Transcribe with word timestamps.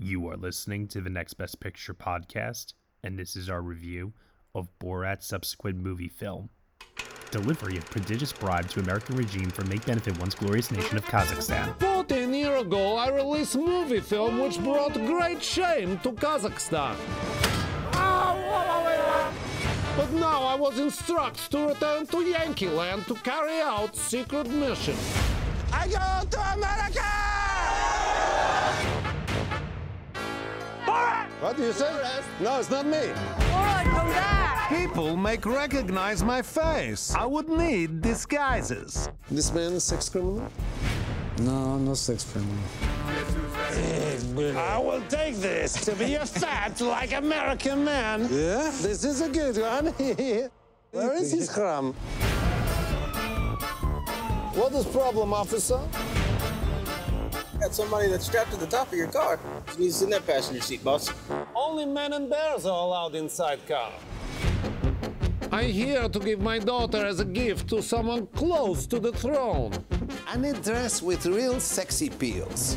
You 0.00 0.28
are 0.28 0.36
listening 0.36 0.86
to 0.88 1.00
the 1.00 1.10
Next 1.10 1.34
Best 1.34 1.58
Picture 1.58 1.92
podcast, 1.92 2.74
and 3.02 3.18
this 3.18 3.34
is 3.34 3.50
our 3.50 3.60
review 3.60 4.12
of 4.54 4.68
Borat's 4.78 5.26
subsequent 5.26 5.78
movie 5.78 6.06
film. 6.06 6.50
Delivery 7.32 7.76
of 7.76 7.84
prodigious 7.90 8.32
bribe 8.32 8.68
to 8.70 8.78
American 8.78 9.16
regime 9.16 9.50
for 9.50 9.64
make 9.64 9.84
benefit 9.86 10.16
once 10.20 10.36
glorious 10.36 10.70
nation 10.70 10.98
of 10.98 11.04
Kazakhstan. 11.06 11.76
14 11.80 12.32
years 12.32 12.62
ago, 12.62 12.96
I 12.96 13.08
released 13.08 13.56
movie 13.56 13.98
film 13.98 14.38
which 14.38 14.62
brought 14.62 14.94
great 14.94 15.42
shame 15.42 15.98
to 16.04 16.12
Kazakhstan. 16.12 16.94
But 19.96 20.12
now 20.12 20.44
I 20.44 20.54
was 20.54 20.78
instructed 20.78 21.50
to 21.50 21.66
return 21.70 22.06
to 22.06 22.22
Yankee 22.22 22.68
Land 22.68 23.08
to 23.08 23.14
carry 23.14 23.60
out 23.60 23.96
secret 23.96 24.48
mission. 24.48 24.94
I 25.72 25.88
go 25.88 26.28
to 26.30 26.52
America! 26.52 27.07
What 31.40 31.56
do 31.56 31.62
you 31.62 31.72
say? 31.72 31.88
No, 32.40 32.58
it's 32.58 32.68
not 32.68 32.84
me. 32.84 33.12
People 34.68 35.16
make 35.16 35.46
recognize 35.46 36.24
my 36.24 36.42
face. 36.42 37.14
I 37.14 37.24
would 37.26 37.48
need 37.48 38.00
disguises. 38.00 39.08
This 39.30 39.52
man 39.54 39.74
is 39.74 39.84
sex 39.84 40.08
criminal? 40.08 40.50
No, 41.38 41.78
no 41.78 41.94
sex 41.94 42.24
criminal. 42.24 42.58
I 44.58 44.78
will 44.78 45.02
take 45.08 45.36
this 45.36 45.84
to 45.84 45.94
be 45.94 46.16
a 46.16 46.26
fat 46.26 46.80
like 46.80 47.12
American 47.12 47.84
man. 47.84 48.22
Yeah, 48.22 48.72
this 48.82 49.04
is 49.04 49.20
a 49.20 49.28
good 49.28 49.58
one. 49.58 49.86
Where 50.90 51.14
is 51.14 51.30
his 51.30 51.48
crumb? 51.48 51.92
What 54.54 54.72
is 54.72 54.86
problem, 54.86 55.32
officer? 55.32 55.78
Got 57.68 57.74
somebody 57.74 58.08
that's 58.08 58.24
strapped 58.24 58.50
to 58.52 58.56
the 58.56 58.66
top 58.66 58.90
of 58.90 58.96
your 58.96 59.08
car. 59.08 59.38
Just 59.66 59.78
needs 59.78 59.92
to 59.92 59.98
sit 59.98 60.04
in 60.04 60.10
that 60.12 60.26
passenger 60.26 60.62
seat, 60.62 60.82
boss. 60.82 61.12
Only 61.54 61.84
men 61.84 62.14
and 62.14 62.30
bears 62.30 62.64
are 62.64 62.86
allowed 62.86 63.14
inside 63.14 63.58
car. 63.68 63.92
I'm 65.52 65.68
here 65.68 66.08
to 66.08 66.18
give 66.18 66.40
my 66.40 66.60
daughter 66.60 67.04
as 67.04 67.20
a 67.20 67.26
gift 67.26 67.68
to 67.68 67.82
someone 67.82 68.26
close 68.28 68.86
to 68.86 68.98
the 68.98 69.12
throne. 69.12 69.72
I 70.26 70.38
need 70.38 70.62
dress 70.62 71.02
with 71.02 71.26
real 71.26 71.60
sexy 71.60 72.08
peels. 72.08 72.74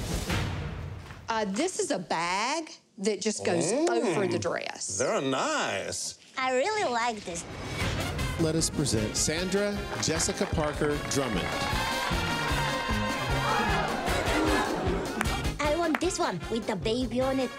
Uh, 1.29 1.45
this 1.47 1.79
is 1.79 1.91
a 1.91 1.99
bag 1.99 2.69
that 2.97 3.21
just 3.21 3.45
goes 3.45 3.71
over 3.71 4.27
the 4.27 4.39
dress. 4.39 4.97
They're 4.97 5.21
nice. 5.21 6.19
I 6.37 6.51
really 6.51 6.91
like 6.91 7.23
this. 7.23 7.45
Let 8.41 8.55
us 8.55 8.69
present 8.69 9.15
Sandra 9.15 9.73
Jessica 10.01 10.47
Parker 10.47 10.97
Drummond. 11.11 11.47
I 16.11 16.23
want 16.23 16.41
this 16.41 16.49
one 16.49 16.57
with 16.57 16.67
the 16.67 16.75
baby 16.75 17.21
on 17.21 17.39
it. 17.39 17.49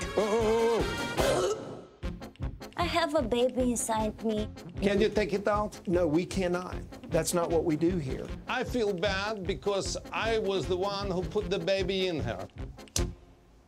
I 2.76 2.84
have 2.84 3.14
a 3.14 3.22
baby 3.22 3.70
inside 3.70 4.22
me. 4.24 4.48
Can 4.82 5.00
you 5.00 5.08
take 5.08 5.32
it 5.32 5.48
out? 5.48 5.80
No, 5.86 6.06
we 6.06 6.26
cannot. 6.26 6.76
That's 7.10 7.32
not 7.32 7.50
what 7.50 7.64
we 7.64 7.76
do 7.76 7.96
here. 7.96 8.26
I 8.48 8.64
feel 8.64 8.92
bad 8.92 9.46
because 9.46 9.96
I 10.12 10.38
was 10.38 10.66
the 10.66 10.76
one 10.76 11.10
who 11.10 11.22
put 11.22 11.50
the 11.50 11.58
baby 11.58 12.08
in 12.08 12.20
her. 12.20 12.46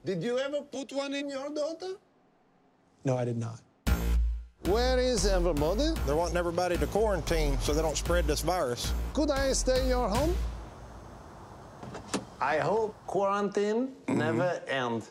Did 0.04 0.22
you 0.22 0.38
ever 0.38 0.60
put 0.60 0.92
one 0.92 1.14
in 1.14 1.30
your 1.30 1.48
daughter? 1.54 1.94
No, 3.04 3.16
I 3.16 3.24
did 3.24 3.38
not. 3.38 3.60
Where 4.66 4.98
is 4.98 5.26
everybody? 5.26 5.92
They're 6.06 6.16
wanting 6.16 6.36
everybody 6.36 6.76
to 6.78 6.86
quarantine 6.86 7.58
so 7.60 7.72
they 7.72 7.82
don't 7.82 7.96
spread 7.96 8.26
this 8.26 8.40
virus. 8.40 8.92
Could 9.12 9.30
I 9.30 9.52
stay 9.52 9.82
in 9.82 9.88
your 9.88 10.08
home? 10.08 10.34
I 12.44 12.58
hope 12.58 12.94
quarantine 13.06 13.92
never 14.06 14.60
ends. 14.68 15.10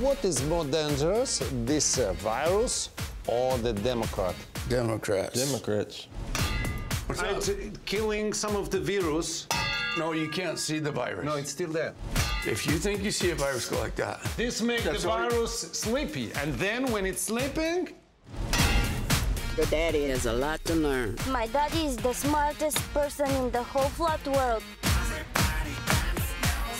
What 0.00 0.24
is 0.24 0.42
more 0.46 0.64
dangerous, 0.64 1.40
this 1.64 1.98
uh, 1.98 2.12
virus 2.14 2.88
or 3.28 3.56
the 3.58 3.72
Democrat? 3.72 4.34
Democrats. 4.68 5.46
Democrats. 5.46 6.08
killing 7.84 8.32
some 8.32 8.56
of 8.56 8.68
the 8.68 8.80
virus. 8.80 9.46
No, 9.96 10.10
you 10.10 10.28
can't 10.28 10.58
see 10.58 10.80
the 10.80 10.90
virus. 10.90 11.24
No, 11.24 11.36
it's 11.36 11.52
still 11.52 11.70
there. 11.70 11.94
If 12.44 12.66
you 12.66 12.72
think 12.72 13.04
you 13.04 13.12
see 13.12 13.30
a 13.30 13.36
virus 13.36 13.68
go 13.68 13.78
like 13.78 13.94
that, 13.94 14.20
This 14.36 14.60
makes 14.60 14.82
the 14.82 15.08
all 15.08 15.22
you- 15.22 15.30
virus 15.30 15.52
sleepy, 15.72 16.32
and 16.34 16.52
then 16.54 16.90
when 16.90 17.06
it's 17.06 17.22
sleeping, 17.22 17.94
The 19.56 19.66
daddy 19.66 20.06
has 20.08 20.26
a 20.26 20.32
lot 20.32 20.64
to 20.66 20.74
learn. 20.74 21.16
My 21.28 21.48
daddy 21.48 21.86
is 21.86 21.96
the 21.96 22.12
smartest 22.12 22.78
person 22.94 23.28
in 23.30 23.50
the 23.50 23.62
whole 23.62 23.88
flat 23.90 24.24
world. 24.28 24.62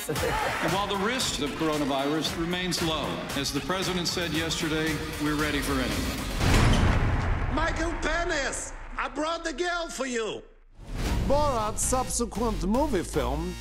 And 0.09 0.73
while 0.73 0.87
the 0.87 0.97
risk 0.97 1.41
of 1.43 1.51
coronavirus 1.51 2.39
remains 2.39 2.81
low, 2.83 3.07
as 3.37 3.53
the 3.53 3.61
president 3.61 4.07
said 4.07 4.33
yesterday, 4.33 4.95
we're 5.23 5.35
ready 5.35 5.61
for 5.61 5.73
anything. 5.73 7.55
Michael 7.55 7.93
Penis, 8.03 8.73
I 8.97 9.09
brought 9.09 9.45
the 9.45 9.53
girl 9.53 9.89
for 9.89 10.07
you. 10.07 10.43
Borat's 11.27 11.83
subsequent 11.83 12.65
movie 12.67 13.03
film. 13.03 13.53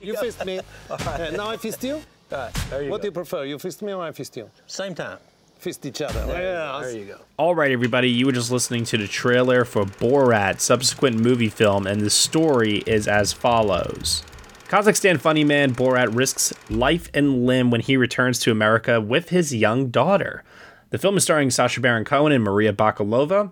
You 0.00 0.16
fist 0.16 0.44
me. 0.44 0.60
Uh, 0.90 1.30
now 1.36 1.48
I 1.48 1.56
fist 1.56 1.82
you? 1.82 2.00
what 2.30 3.02
do 3.02 3.08
you 3.08 3.12
prefer? 3.12 3.44
You 3.44 3.58
fist 3.58 3.82
me 3.82 3.92
or 3.92 4.02
I 4.02 4.12
fist 4.12 4.36
you? 4.36 4.48
Same 4.66 4.94
time. 4.94 5.18
Fist 5.66 5.84
each 5.84 6.00
other. 6.00 6.24
Yeah. 6.28 6.78
There 6.80 6.96
you 6.96 7.06
go. 7.06 7.18
All 7.38 7.56
right, 7.56 7.72
everybody, 7.72 8.08
you 8.08 8.26
were 8.26 8.30
just 8.30 8.52
listening 8.52 8.84
to 8.84 8.96
the 8.96 9.08
trailer 9.08 9.64
for 9.64 9.84
Borat 9.84 10.60
subsequent 10.60 11.18
movie 11.18 11.48
film, 11.48 11.88
and 11.88 12.02
the 12.02 12.08
story 12.08 12.84
is 12.86 13.08
as 13.08 13.32
follows. 13.32 14.22
Kazakhstan 14.68 15.20
funny 15.20 15.42
man 15.42 15.74
Borat 15.74 16.14
risks 16.14 16.54
life 16.70 17.10
and 17.12 17.46
limb 17.46 17.72
when 17.72 17.80
he 17.80 17.96
returns 17.96 18.38
to 18.38 18.52
America 18.52 19.00
with 19.00 19.30
his 19.30 19.52
young 19.52 19.88
daughter. 19.88 20.44
The 20.90 20.98
film 20.98 21.16
is 21.16 21.24
starring 21.24 21.50
Sacha 21.50 21.80
Baron 21.80 22.04
Cohen 22.04 22.30
and 22.30 22.44
Maria 22.44 22.72
Bakalova. 22.72 23.50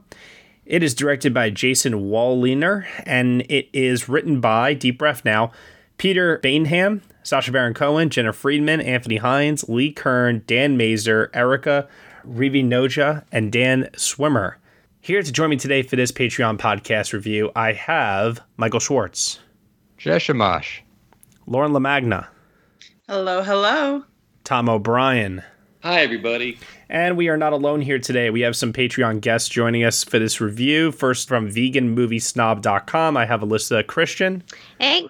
It 0.65 0.85
is 0.85 0.95
directed 0.95 1.35
by 1.35 1.51
Jason 1.51 1.95
Woliner, 1.95 2.87
and 3.05 3.43
it 3.51 3.69
is 3.73 4.09
written 4.09 4.41
by, 4.41 4.75
deep 4.75 4.99
breath 4.99 5.25
now, 5.25 5.51
Peter 5.99 6.39
Baynham, 6.39 7.01
Sacha 7.25 7.51
Baron 7.51 7.73
Cohen, 7.75 8.11
Jena 8.11 8.33
Friedman, 8.35 8.83
Anthony 8.83 9.17
Hines, 9.17 9.67
Lee 9.69 9.91
Kern, 9.93 10.43
Dan 10.47 10.77
Mazer, 10.77 11.31
Erica 11.33 11.89
Rivinoja, 12.29 13.25
and 13.33 13.51
Dan 13.51 13.89
Swimmer. 13.97 14.59
Here 15.01 15.23
to 15.23 15.33
join 15.33 15.49
me 15.51 15.57
today 15.57 15.83
for 15.83 15.97
this 15.97 16.13
Patreon 16.13 16.59
podcast 16.59 17.13
review, 17.15 17.51
I 17.57 17.73
have 17.73 18.41
Michael 18.59 18.81
Schwartz, 18.81 19.41
Jeshamash. 19.99 20.81
Lauren 21.47 21.73
LaMagna, 21.73 22.27
Hello, 23.09 23.43
hello. 23.43 24.05
Tom 24.45 24.69
O'Brien. 24.69 25.43
Hi, 25.83 26.01
everybody. 26.01 26.59
And 26.89 27.17
we 27.19 27.29
are 27.29 27.37
not 27.37 27.53
alone 27.53 27.83
here 27.83 27.99
today. 27.99 28.31
We 28.31 28.41
have 28.43 28.57
some 28.57 28.73
Patreon 28.73 29.21
guests 29.21 29.49
joining 29.51 29.85
us 29.85 30.05
for 30.05 30.19
this 30.19 30.41
review. 30.41 30.93
First, 30.93 31.29
from 31.29 31.51
veganmoviesnob.com, 31.51 33.17
I 33.17 33.27
have 33.27 33.41
Alyssa 33.41 33.87
Christian. 33.87 34.43
Hey, 34.79 35.09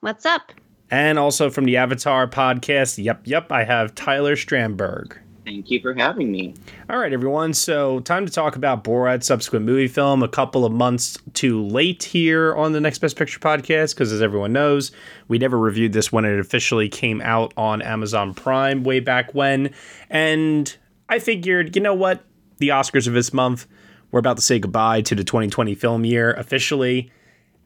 what's 0.00 0.26
up? 0.26 0.52
And 0.90 1.18
also 1.18 1.50
from 1.50 1.64
the 1.64 1.76
Avatar 1.76 2.26
podcast, 2.26 3.02
yep, 3.02 3.22
yep, 3.24 3.52
I 3.52 3.64
have 3.64 3.94
Tyler 3.94 4.34
Strandberg. 4.34 5.16
Thank 5.44 5.70
you 5.70 5.80
for 5.80 5.94
having 5.94 6.30
me. 6.30 6.54
All 6.88 6.98
right, 6.98 7.12
everyone. 7.12 7.54
So, 7.54 8.00
time 8.00 8.26
to 8.26 8.32
talk 8.32 8.56
about 8.56 8.84
Borat's 8.84 9.26
subsequent 9.26 9.64
movie 9.64 9.88
film. 9.88 10.22
A 10.22 10.28
couple 10.28 10.64
of 10.64 10.72
months 10.72 11.18
too 11.32 11.62
late 11.64 12.04
here 12.04 12.54
on 12.54 12.72
the 12.72 12.80
Next 12.80 12.98
Best 12.98 13.16
Picture 13.16 13.40
podcast, 13.40 13.94
because 13.94 14.12
as 14.12 14.20
everyone 14.20 14.52
knows, 14.52 14.92
we 15.28 15.38
never 15.38 15.58
reviewed 15.58 15.92
this 15.92 16.12
when 16.12 16.24
it 16.24 16.38
officially 16.38 16.88
came 16.88 17.20
out 17.22 17.54
on 17.56 17.82
Amazon 17.82 18.34
Prime 18.34 18.84
way 18.84 19.00
back 19.00 19.34
when. 19.34 19.72
And 20.08 20.76
I 21.08 21.18
figured, 21.18 21.74
you 21.74 21.82
know 21.82 21.94
what? 21.94 22.22
The 22.58 22.68
Oscars 22.68 23.06
of 23.08 23.14
this 23.14 23.32
month, 23.32 23.66
we're 24.10 24.20
about 24.20 24.36
to 24.36 24.42
say 24.42 24.58
goodbye 24.58 25.00
to 25.02 25.14
the 25.14 25.24
2020 25.24 25.74
film 25.74 26.04
year 26.04 26.32
officially. 26.34 27.10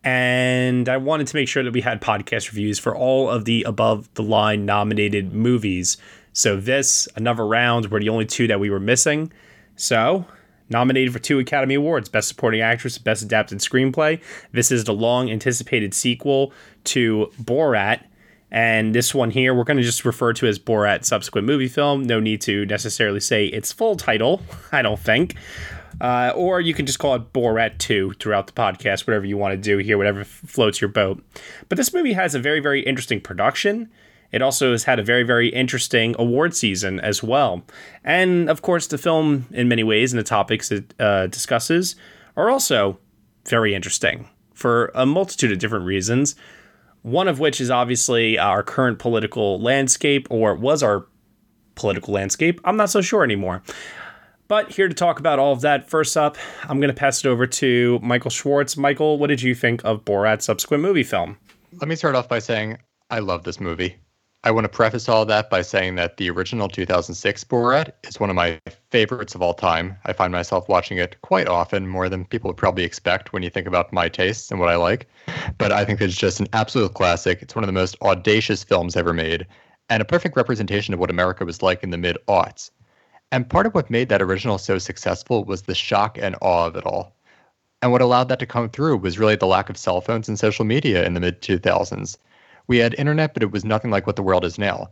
And 0.05 0.87
I 0.89 0.99
wanted 0.99 1.27
to 1.29 1.37
make 1.37 1.49
sure 1.49 1.63
that 1.63 1.73
we 1.73 1.81
had 1.81 2.01
podcast 2.03 2.49
reviews 2.49 2.79
for 2.79 2.95
all 2.95 3.31
of 3.31 3.47
the 3.47 3.63
above 3.63 4.13
the 4.15 4.23
line 4.23 4.67
nominated 4.67 5.33
movies. 5.33 5.97
So 6.35 6.57
this, 6.57 7.09
another 7.17 7.47
round, 7.47 7.91
were 7.91 8.01
the 8.01 8.11
only 8.11 8.27
two 8.27 8.47
that 8.49 8.61
we 8.61 8.69
were 8.69 8.81
missing. 8.81 9.33
So, 9.77 10.27
nominated 10.69 11.13
for 11.13 11.21
two 11.21 11.39
Academy 11.39 11.75
Awards 11.75 12.09
Best 12.09 12.29
Supporting 12.29 12.61
Actress, 12.61 12.99
Best 12.99 13.23
Adapted 13.23 13.59
Screenplay. 13.59 14.21
This 14.53 14.71
is 14.71 14.85
the 14.85 14.93
long 14.93 15.31
anticipated 15.31 15.95
sequel 15.95 16.53
to 16.85 17.31
Borat. 17.43 18.05
And 18.51 18.95
this 18.95 19.15
one 19.15 19.31
here, 19.31 19.55
we're 19.55 19.65
going 19.65 19.79
to 19.79 19.83
just 19.83 20.05
refer 20.05 20.33
to 20.35 20.47
as 20.47 20.59
Borat 20.59 21.05
subsequent 21.05 21.47
movie 21.47 21.67
film. 21.67 22.05
No 22.05 22.21
need 22.21 22.41
to 22.43 22.67
necessarily 22.67 23.21
say 23.21 23.47
its 23.47 23.73
full 23.73 23.97
title, 23.97 24.43
I 24.73 24.83
don't 24.83 25.01
think. 25.01 25.35
Uh, 26.01 26.33
or 26.35 26.61
you 26.61 26.75
can 26.75 26.87
just 26.87 26.99
call 26.99 27.15
it 27.15 27.33
Borat 27.33 27.79
2 27.79 28.15
throughout 28.15 28.47
the 28.47 28.53
podcast, 28.53 29.07
whatever 29.07 29.25
you 29.25 29.37
want 29.37 29.53
to 29.53 29.57
do 29.57 29.79
here, 29.79 29.97
whatever 29.97 30.25
floats 30.25 30.81
your 30.81 30.89
boat. 30.89 31.23
But 31.69 31.77
this 31.77 31.93
movie 31.93 32.13
has 32.13 32.35
a 32.35 32.39
very, 32.39 32.61
very 32.61 32.81
interesting 32.81 33.21
production. 33.21 33.91
It 34.33 34.43
also 34.43 34.73
has 34.73 34.85
had 34.85 34.99
a 34.99 35.05
very, 35.05 35.23
very 35.23 35.49
interesting 35.49 36.17
award 36.19 36.57
season 36.57 36.99
as 37.01 37.23
well. 37.23 37.63
And 38.03 38.51
of 38.51 38.63
course, 38.63 38.89
the 38.89 38.99
film, 38.99 39.47
in 39.53 39.69
many 39.69 39.85
ways, 39.85 40.13
and 40.13 40.19
the 40.19 40.25
topics 40.25 40.73
it 40.73 40.93
uh, 40.99 41.29
discusses 41.29 41.95
are 42.37 42.51
also 42.51 42.99
very 43.47 43.75
interesting 43.75 44.29
for 44.53 44.91
a 44.95 45.07
multitude 45.07 45.53
of 45.53 45.59
different 45.59 45.85
reasons. 45.85 46.35
One 47.03 47.29
of 47.29 47.39
which 47.39 47.61
is 47.61 47.71
obviously 47.71 48.39
our 48.39 48.63
current 48.63 48.99
political 48.99 49.61
landscape, 49.61 50.27
or 50.31 50.55
was 50.55 50.83
our 50.83 51.07
political 51.75 52.15
landscape. 52.15 52.61
I'm 52.65 52.77
not 52.77 52.91
so 52.91 53.01
sure 53.01 53.23
anymore. 53.23 53.63
But 54.47 54.73
here 54.73 54.89
to 54.89 54.95
talk 54.95 55.19
about 55.19 55.39
all 55.39 55.53
of 55.53 55.63
that, 55.63 55.89
first 55.89 56.17
up, 56.17 56.37
I'm 56.65 56.79
going 56.79 56.89
to 56.89 56.95
pass 56.95 57.25
it 57.25 57.29
over 57.29 57.47
to 57.47 57.99
Michael 58.03 58.31
Schwartz. 58.31 58.77
Michael, 58.77 59.19
what 59.19 59.29
did 59.29 59.41
you 59.41 59.55
think 59.55 59.83
of 59.85 60.05
Borat's 60.05 60.45
subsequent 60.45 60.83
movie 60.83 61.03
film? 61.03 61.39
Let 61.81 61.89
me 61.89 61.97
start 61.97 62.15
off 62.15 62.29
by 62.29 62.41
saying 62.41 62.79
I 63.11 63.21
love 63.21 63.45
this 63.45 63.59
movie. 63.59 63.97
I 64.47 64.51
want 64.51 64.67
to 64.67 64.69
preface 64.69 65.09
all 65.09 65.25
that 65.25 65.49
by 65.49 65.63
saying 65.63 65.95
that 65.95 66.19
the 66.19 66.29
original 66.29 66.69
2006 66.69 67.45
Borat 67.45 67.93
is 68.07 68.21
one 68.21 68.29
of 68.29 68.37
my 68.37 68.61
favorites 68.91 69.35
of 69.35 69.41
all 69.41 69.55
time. 69.55 69.97
I 70.05 70.13
find 70.13 70.31
myself 70.31 70.69
watching 70.69 70.99
it 70.99 71.17
quite 71.23 71.49
often, 71.49 71.89
more 71.89 72.11
than 72.11 72.27
people 72.27 72.49
would 72.49 72.59
probably 72.59 72.85
expect 72.85 73.33
when 73.33 73.43
you 73.43 73.49
think 73.49 73.67
about 73.67 73.95
my 73.95 74.11
tastes 74.11 74.51
and 74.51 74.61
what 74.61 74.69
I 74.69 74.77
like. 74.77 75.09
But 75.57 75.73
I 75.73 75.87
think 75.87 76.03
it's 76.03 76.15
just 76.15 76.41
an 76.41 76.49
absolute 76.53 76.93
classic. 76.93 77.41
It's 77.41 77.55
one 77.55 77.65
of 77.65 77.69
the 77.69 77.73
most 77.73 77.97
audacious 78.03 78.63
films 78.63 78.95
ever 78.95 79.15
made, 79.15 79.47
and 79.89 80.03
a 80.03 80.05
perfect 80.05 80.37
representation 80.37 80.93
of 80.93 81.01
what 81.01 81.09
America 81.09 81.47
was 81.47 81.63
like 81.63 81.83
in 81.83 81.89
the 81.89 81.97
mid 81.97 82.19
aughts. 82.29 82.71
And 83.35 83.51
part 83.51 83.67
of 83.67 83.75
what 83.75 83.91
made 83.91 84.11
that 84.11 84.23
original 84.23 84.59
so 84.59 84.79
successful 84.79 85.43
was 85.43 85.63
the 85.63 85.75
shock 85.75 86.17
and 86.17 86.37
awe 86.41 86.69
of 86.69 86.77
it 86.77 86.87
all. 86.87 87.17
And 87.83 87.91
what 87.91 88.01
allowed 88.01 88.29
that 88.29 88.39
to 88.39 88.47
come 88.47 88.69
through 88.69 88.99
was 88.99 89.19
really 89.19 89.35
the 89.35 89.49
lack 89.49 89.69
of 89.69 89.77
cell 89.77 90.01
phones 90.01 90.29
and 90.29 90.39
social 90.39 90.65
media 90.65 91.05
in 91.05 91.15
the 91.15 91.21
mid 91.21 91.43
2000s. 91.43 92.17
We 92.69 92.79
had 92.79 92.95
internet, 92.95 93.35
but 93.35 93.43
it 93.43 93.51
was 93.51 93.65
nothing 93.65 93.91
like 93.91 94.07
what 94.07 94.15
the 94.15 94.23
world 94.23 94.45
is 94.45 94.57
now. 94.57 94.91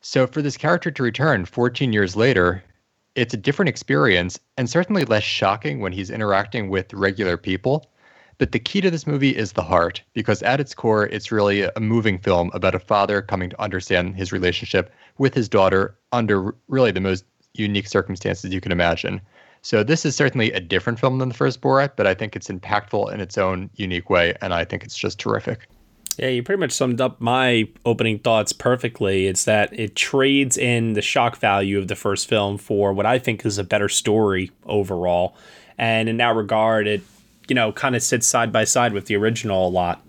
So 0.00 0.26
for 0.26 0.42
this 0.42 0.56
character 0.56 0.90
to 0.90 1.02
return 1.04 1.44
14 1.44 1.92
years 1.92 2.16
later, 2.16 2.64
it's 3.14 3.34
a 3.34 3.36
different 3.36 3.68
experience 3.68 4.36
and 4.56 4.68
certainly 4.68 5.04
less 5.04 5.22
shocking 5.22 5.78
when 5.78 5.92
he's 5.92 6.10
interacting 6.10 6.68
with 6.68 6.92
regular 6.92 7.36
people. 7.36 7.88
But 8.38 8.50
the 8.50 8.58
key 8.58 8.80
to 8.80 8.90
this 8.90 9.06
movie 9.06 9.36
is 9.36 9.52
the 9.52 9.62
heart, 9.62 10.02
because 10.12 10.42
at 10.42 10.58
its 10.58 10.74
core, 10.74 11.06
it's 11.06 11.30
really 11.30 11.62
a 11.62 11.72
moving 11.78 12.18
film 12.18 12.50
about 12.52 12.74
a 12.74 12.80
father 12.80 13.22
coming 13.22 13.50
to 13.50 13.62
understand 13.62 14.16
his 14.16 14.32
relationship 14.32 14.92
with 15.18 15.34
his 15.34 15.48
daughter 15.48 15.96
under 16.10 16.52
really 16.66 16.90
the 16.90 17.00
most 17.00 17.24
unique 17.58 17.88
circumstances 17.88 18.52
you 18.52 18.60
can 18.60 18.72
imagine. 18.72 19.20
So 19.62 19.82
this 19.82 20.04
is 20.06 20.14
certainly 20.14 20.52
a 20.52 20.60
different 20.60 21.00
film 21.00 21.18
than 21.18 21.28
the 21.28 21.34
first 21.34 21.60
Borat, 21.60 21.92
but 21.96 22.06
I 22.06 22.14
think 22.14 22.36
it's 22.36 22.48
impactful 22.48 23.12
in 23.12 23.20
its 23.20 23.36
own 23.36 23.68
unique 23.74 24.08
way, 24.08 24.34
and 24.40 24.54
I 24.54 24.64
think 24.64 24.84
it's 24.84 24.96
just 24.96 25.18
terrific. 25.18 25.68
Yeah, 26.18 26.28
you 26.28 26.42
pretty 26.42 26.60
much 26.60 26.72
summed 26.72 27.00
up 27.00 27.20
my 27.20 27.68
opening 27.84 28.18
thoughts 28.18 28.52
perfectly. 28.52 29.26
It's 29.26 29.44
that 29.44 29.78
it 29.78 29.96
trades 29.96 30.56
in 30.56 30.94
the 30.94 31.02
shock 31.02 31.36
value 31.36 31.78
of 31.78 31.88
the 31.88 31.96
first 31.96 32.28
film 32.28 32.56
for 32.56 32.92
what 32.92 33.04
I 33.04 33.18
think 33.18 33.44
is 33.44 33.58
a 33.58 33.64
better 33.64 33.88
story 33.88 34.50
overall. 34.64 35.36
And 35.76 36.08
in 36.08 36.16
that 36.18 36.34
regard, 36.34 36.86
it, 36.86 37.02
you 37.48 37.54
know, 37.54 37.70
kind 37.72 37.94
of 37.94 38.02
sits 38.02 38.26
side 38.26 38.50
by 38.50 38.64
side 38.64 38.94
with 38.94 39.06
the 39.06 39.16
original 39.16 39.68
a 39.68 39.68
lot. 39.68 40.06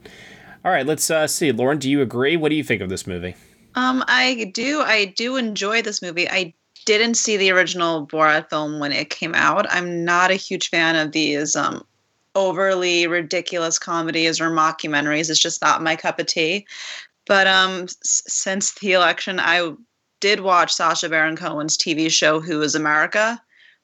All 0.64 0.72
right, 0.72 0.86
let's 0.86 1.12
uh, 1.12 1.28
see. 1.28 1.52
Lauren, 1.52 1.78
do 1.78 1.90
you 1.90 2.02
agree? 2.02 2.38
What 2.38 2.50
do 2.50 2.56
you 2.56 2.64
think 2.64 2.82
of 2.82 2.90
this 2.90 3.06
movie? 3.06 3.36
Um, 3.76 4.04
I 4.08 4.52
do. 4.54 4.82
I 4.82 5.06
do 5.06 5.36
enjoy 5.36 5.82
this 5.82 6.02
movie. 6.02 6.30
I 6.30 6.54
didn't 6.88 7.16
see 7.16 7.36
the 7.36 7.51
original 7.51 8.07
Borat 8.07 8.50
film 8.50 8.80
when 8.80 8.94
it 8.94 9.10
came 9.10 9.36
out. 9.36 9.68
I'm 9.69 10.06
not 10.06 10.31
a 10.31 10.36
huge 10.36 10.69
fan 10.69 10.95
of 10.95 11.12
these 11.12 11.54
um, 11.54 11.84
overly 12.34 13.07
ridiculous 13.07 13.78
comedies 13.78 14.39
or 14.39 14.50
mockumentaries. 14.50 15.30
It's 15.30 15.38
just 15.39 15.62
not 15.62 15.84
my 15.84 15.98
cup 15.98 16.18
of 16.18 16.28
tea. 16.28 16.66
But 17.25 17.45
um, 17.45 17.84
s- 17.84 18.24
since 18.25 18.72
the 18.75 18.94
election, 18.94 19.38
I 19.38 19.74
did 20.22 20.39
watch 20.39 20.74
Sacha 20.74 21.10
Baron 21.10 21.36
Cohen's 21.36 21.78
TV 21.78 22.10
show 22.10 22.39
Who 22.39 22.62
Is 22.62 22.74
America, 22.74 23.42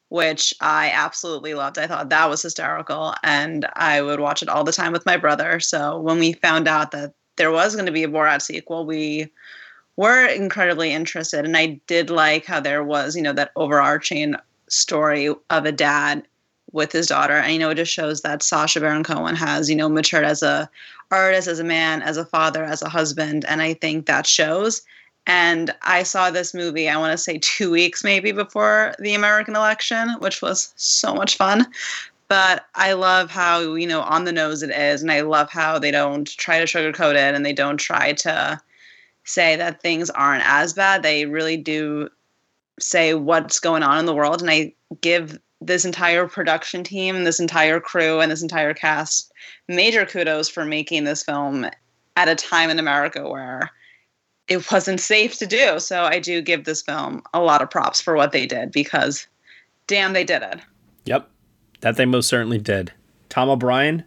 which 0.08 0.54
I 0.62 0.90
absolutely 0.94 1.52
loved. 1.52 1.78
I 1.78 1.86
thought 1.86 2.08
that 2.08 2.30
was 2.30 2.40
hysterical, 2.40 3.14
and 3.22 3.66
I 3.74 4.00
would 4.00 4.18
watch 4.18 4.42
it 4.42 4.48
all 4.48 4.64
the 4.64 4.72
time 4.72 4.92
with 4.92 5.04
my 5.04 5.18
brother. 5.18 5.60
So 5.60 6.00
when 6.00 6.18
we 6.18 6.32
found 6.32 6.66
out 6.68 6.90
that 6.92 7.12
there 7.36 7.52
was 7.52 7.74
going 7.74 7.86
to 7.86 7.92
be 7.92 8.04
a 8.04 8.08
Borat 8.08 8.40
sequel, 8.40 8.86
we 8.86 9.28
were 9.96 10.26
incredibly 10.26 10.92
interested 10.92 11.44
and 11.44 11.56
i 11.56 11.80
did 11.86 12.10
like 12.10 12.44
how 12.44 12.60
there 12.60 12.82
was 12.82 13.16
you 13.16 13.22
know 13.22 13.32
that 13.32 13.52
overarching 13.56 14.34
story 14.68 15.28
of 15.50 15.64
a 15.64 15.72
dad 15.72 16.26
with 16.74 16.92
his 16.92 17.06
daughter. 17.06 17.34
And 17.34 17.52
you 17.52 17.58
know 17.58 17.70
it 17.70 17.76
just 17.76 17.92
shows 17.92 18.20
that 18.22 18.42
sacha 18.42 18.80
baron 18.80 19.04
cohen 19.04 19.36
has 19.36 19.70
you 19.70 19.76
know 19.76 19.88
matured 19.88 20.24
as 20.24 20.42
a 20.42 20.68
artist 21.10 21.48
as 21.48 21.60
a 21.60 21.64
man 21.64 22.02
as 22.02 22.16
a 22.16 22.26
father 22.26 22.64
as 22.64 22.82
a 22.82 22.88
husband 22.88 23.44
and 23.46 23.62
i 23.62 23.74
think 23.74 24.06
that 24.06 24.26
shows. 24.26 24.82
And 25.26 25.74
i 25.82 26.02
saw 26.02 26.30
this 26.30 26.52
movie 26.52 26.88
i 26.88 26.98
want 26.98 27.12
to 27.12 27.18
say 27.18 27.38
two 27.38 27.70
weeks 27.70 28.04
maybe 28.04 28.32
before 28.32 28.94
the 28.98 29.14
american 29.14 29.56
election 29.56 30.10
which 30.18 30.42
was 30.42 30.74
so 30.76 31.14
much 31.14 31.36
fun. 31.36 31.66
But 32.26 32.66
I 32.74 32.94
love 32.94 33.30
how 33.30 33.74
you 33.74 33.86
know 33.86 34.00
on 34.00 34.24
the 34.24 34.32
nose 34.32 34.62
it 34.62 34.70
is, 34.70 35.02
and 35.02 35.12
I 35.12 35.20
love 35.20 35.50
how 35.50 35.78
they 35.78 35.90
don't 35.90 36.26
try 36.26 36.58
to 36.58 36.64
sugarcoat 36.64 37.12
it, 37.12 37.34
and 37.34 37.44
they 37.44 37.52
don't 37.52 37.76
try 37.76 38.14
to 38.14 38.60
say 39.24 39.56
that 39.56 39.80
things 39.80 40.10
aren't 40.10 40.44
as 40.46 40.72
bad. 40.72 41.02
They 41.02 41.26
really 41.26 41.56
do 41.56 42.08
say 42.78 43.14
what's 43.14 43.60
going 43.60 43.82
on 43.82 43.98
in 43.98 44.06
the 44.06 44.14
world. 44.14 44.40
And 44.40 44.50
I 44.50 44.74
give 45.00 45.38
this 45.60 45.84
entire 45.84 46.28
production 46.28 46.84
team, 46.84 47.24
this 47.24 47.40
entire 47.40 47.80
crew, 47.80 48.20
and 48.20 48.30
this 48.30 48.42
entire 48.42 48.74
cast 48.74 49.32
major 49.68 50.04
kudos 50.04 50.48
for 50.48 50.64
making 50.64 51.04
this 51.04 51.22
film 51.22 51.66
at 52.16 52.28
a 52.28 52.34
time 52.34 52.70
in 52.70 52.78
America 52.78 53.28
where 53.28 53.70
it 54.48 54.70
wasn't 54.70 55.00
safe 55.00 55.38
to 55.38 55.46
do. 55.46 55.78
So 55.78 56.04
I 56.04 56.18
do 56.18 56.42
give 56.42 56.64
this 56.64 56.82
film 56.82 57.22
a 57.32 57.40
lot 57.40 57.62
of 57.62 57.70
props 57.70 58.00
for 58.00 58.14
what 58.14 58.32
they 58.32 58.46
did 58.46 58.72
because 58.72 59.26
damn, 59.86 60.12
they 60.12 60.24
did 60.24 60.42
it. 60.42 60.60
Yep. 61.06 61.28
That 61.80 61.96
they 61.96 62.04
most 62.04 62.28
certainly 62.28 62.58
did. 62.58 62.92
Tom 63.28 63.48
O'Brien, 63.48 64.04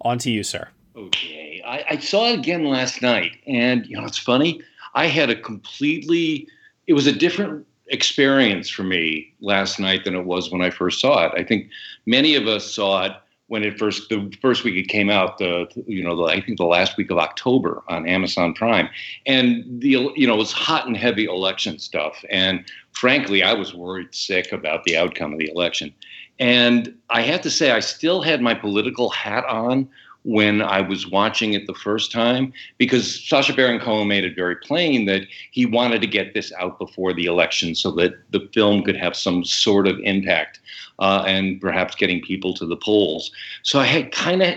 on 0.00 0.18
to 0.18 0.30
you, 0.30 0.42
sir. 0.42 0.68
Okay. 0.96 1.43
I, 1.66 1.84
I, 1.90 1.96
saw 1.98 2.28
it 2.28 2.38
again 2.38 2.64
last 2.64 3.02
night, 3.02 3.32
and 3.46 3.86
you 3.86 3.96
know, 3.96 4.04
it's 4.04 4.18
funny. 4.18 4.60
I 4.94 5.06
had 5.06 5.30
a 5.30 5.36
completely, 5.36 6.46
it 6.86 6.92
was 6.92 7.06
a 7.06 7.12
different 7.12 7.66
experience 7.88 8.68
for 8.68 8.82
me 8.82 9.32
last 9.40 9.78
night 9.78 10.04
than 10.04 10.14
it 10.14 10.24
was 10.24 10.50
when 10.50 10.62
I 10.62 10.70
first 10.70 11.00
saw 11.00 11.26
it. 11.26 11.32
I 11.36 11.44
think 11.44 11.68
many 12.06 12.34
of 12.34 12.46
us 12.46 12.72
saw 12.72 13.04
it 13.04 13.12
when 13.48 13.62
it 13.62 13.78
first, 13.78 14.08
the 14.08 14.32
first 14.40 14.64
week 14.64 14.76
it 14.76 14.88
came 14.88 15.10
out, 15.10 15.38
the, 15.38 15.66
you 15.86 16.02
know, 16.02 16.16
the, 16.16 16.24
I 16.24 16.40
think 16.40 16.56
the 16.56 16.64
last 16.64 16.96
week 16.96 17.10
of 17.10 17.18
October 17.18 17.82
on 17.88 18.08
Amazon 18.08 18.54
Prime. 18.54 18.88
And 19.26 19.64
the, 19.80 20.12
you 20.16 20.26
know, 20.26 20.34
it 20.34 20.38
was 20.38 20.52
hot 20.52 20.86
and 20.86 20.96
heavy 20.96 21.26
election 21.26 21.78
stuff. 21.78 22.24
And 22.30 22.64
frankly, 22.92 23.42
I 23.42 23.52
was 23.52 23.74
worried 23.74 24.14
sick 24.14 24.50
about 24.50 24.84
the 24.84 24.96
outcome 24.96 25.34
of 25.34 25.38
the 25.38 25.50
election. 25.50 25.92
And 26.38 26.96
I 27.10 27.20
have 27.22 27.42
to 27.42 27.50
say, 27.50 27.70
I 27.70 27.80
still 27.80 28.22
had 28.22 28.40
my 28.40 28.54
political 28.54 29.10
hat 29.10 29.44
on 29.44 29.88
when 30.24 30.62
I 30.62 30.80
was 30.80 31.06
watching 31.06 31.52
it 31.52 31.66
the 31.66 31.74
first 31.74 32.10
time 32.10 32.52
because 32.78 33.22
Sacha 33.28 33.52
Baron 33.52 33.78
Cohen 33.78 34.08
made 34.08 34.24
it 34.24 34.34
very 34.34 34.56
plain 34.56 35.04
that 35.04 35.26
he 35.50 35.66
wanted 35.66 36.00
to 36.00 36.06
get 36.06 36.32
this 36.32 36.50
out 36.58 36.78
before 36.78 37.12
the 37.12 37.26
election 37.26 37.74
so 37.74 37.90
that 37.92 38.14
the 38.30 38.48
film 38.54 38.82
could 38.82 38.96
have 38.96 39.14
some 39.14 39.44
sort 39.44 39.86
of 39.86 39.98
impact 40.00 40.60
uh, 40.98 41.24
and 41.26 41.60
perhaps 41.60 41.94
getting 41.94 42.22
people 42.22 42.54
to 42.54 42.64
the 42.66 42.76
polls. 42.76 43.30
So 43.62 43.78
I 43.78 43.84
had 43.84 44.12
kind 44.12 44.42
of, 44.42 44.54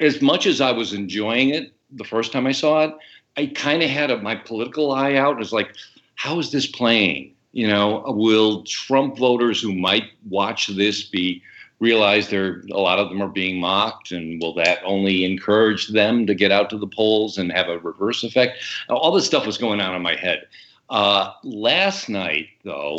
as 0.00 0.22
much 0.22 0.46
as 0.46 0.62
I 0.62 0.72
was 0.72 0.94
enjoying 0.94 1.50
it 1.50 1.72
the 1.92 2.04
first 2.04 2.32
time 2.32 2.46
I 2.46 2.52
saw 2.52 2.84
it, 2.84 2.94
I 3.36 3.46
kind 3.46 3.82
of 3.82 3.90
had 3.90 4.10
a, 4.10 4.22
my 4.22 4.34
political 4.34 4.92
eye 4.92 5.16
out. 5.16 5.34
It 5.34 5.38
was 5.38 5.52
like, 5.52 5.74
how 6.14 6.38
is 6.38 6.50
this 6.50 6.66
playing? 6.66 7.34
You 7.52 7.68
know, 7.68 8.04
will 8.06 8.64
Trump 8.64 9.18
voters 9.18 9.60
who 9.60 9.74
might 9.74 10.04
watch 10.28 10.68
this 10.68 11.04
be 11.04 11.42
realize 11.84 12.28
there 12.28 12.62
a 12.72 12.80
lot 12.80 12.98
of 12.98 13.08
them 13.08 13.22
are 13.22 13.28
being 13.28 13.60
mocked 13.60 14.10
and 14.10 14.40
will 14.40 14.54
that 14.54 14.78
only 14.84 15.24
encourage 15.24 15.88
them 15.88 16.26
to 16.26 16.34
get 16.34 16.50
out 16.50 16.70
to 16.70 16.78
the 16.78 16.86
polls 16.86 17.36
and 17.38 17.52
have 17.52 17.68
a 17.68 17.78
reverse 17.78 18.24
effect 18.24 18.58
all 18.88 19.12
this 19.12 19.26
stuff 19.26 19.46
was 19.46 19.58
going 19.58 19.80
on 19.80 19.94
in 19.94 20.02
my 20.02 20.16
head 20.16 20.46
uh, 20.90 21.32
last 21.42 22.08
night 22.08 22.48
though 22.64 22.96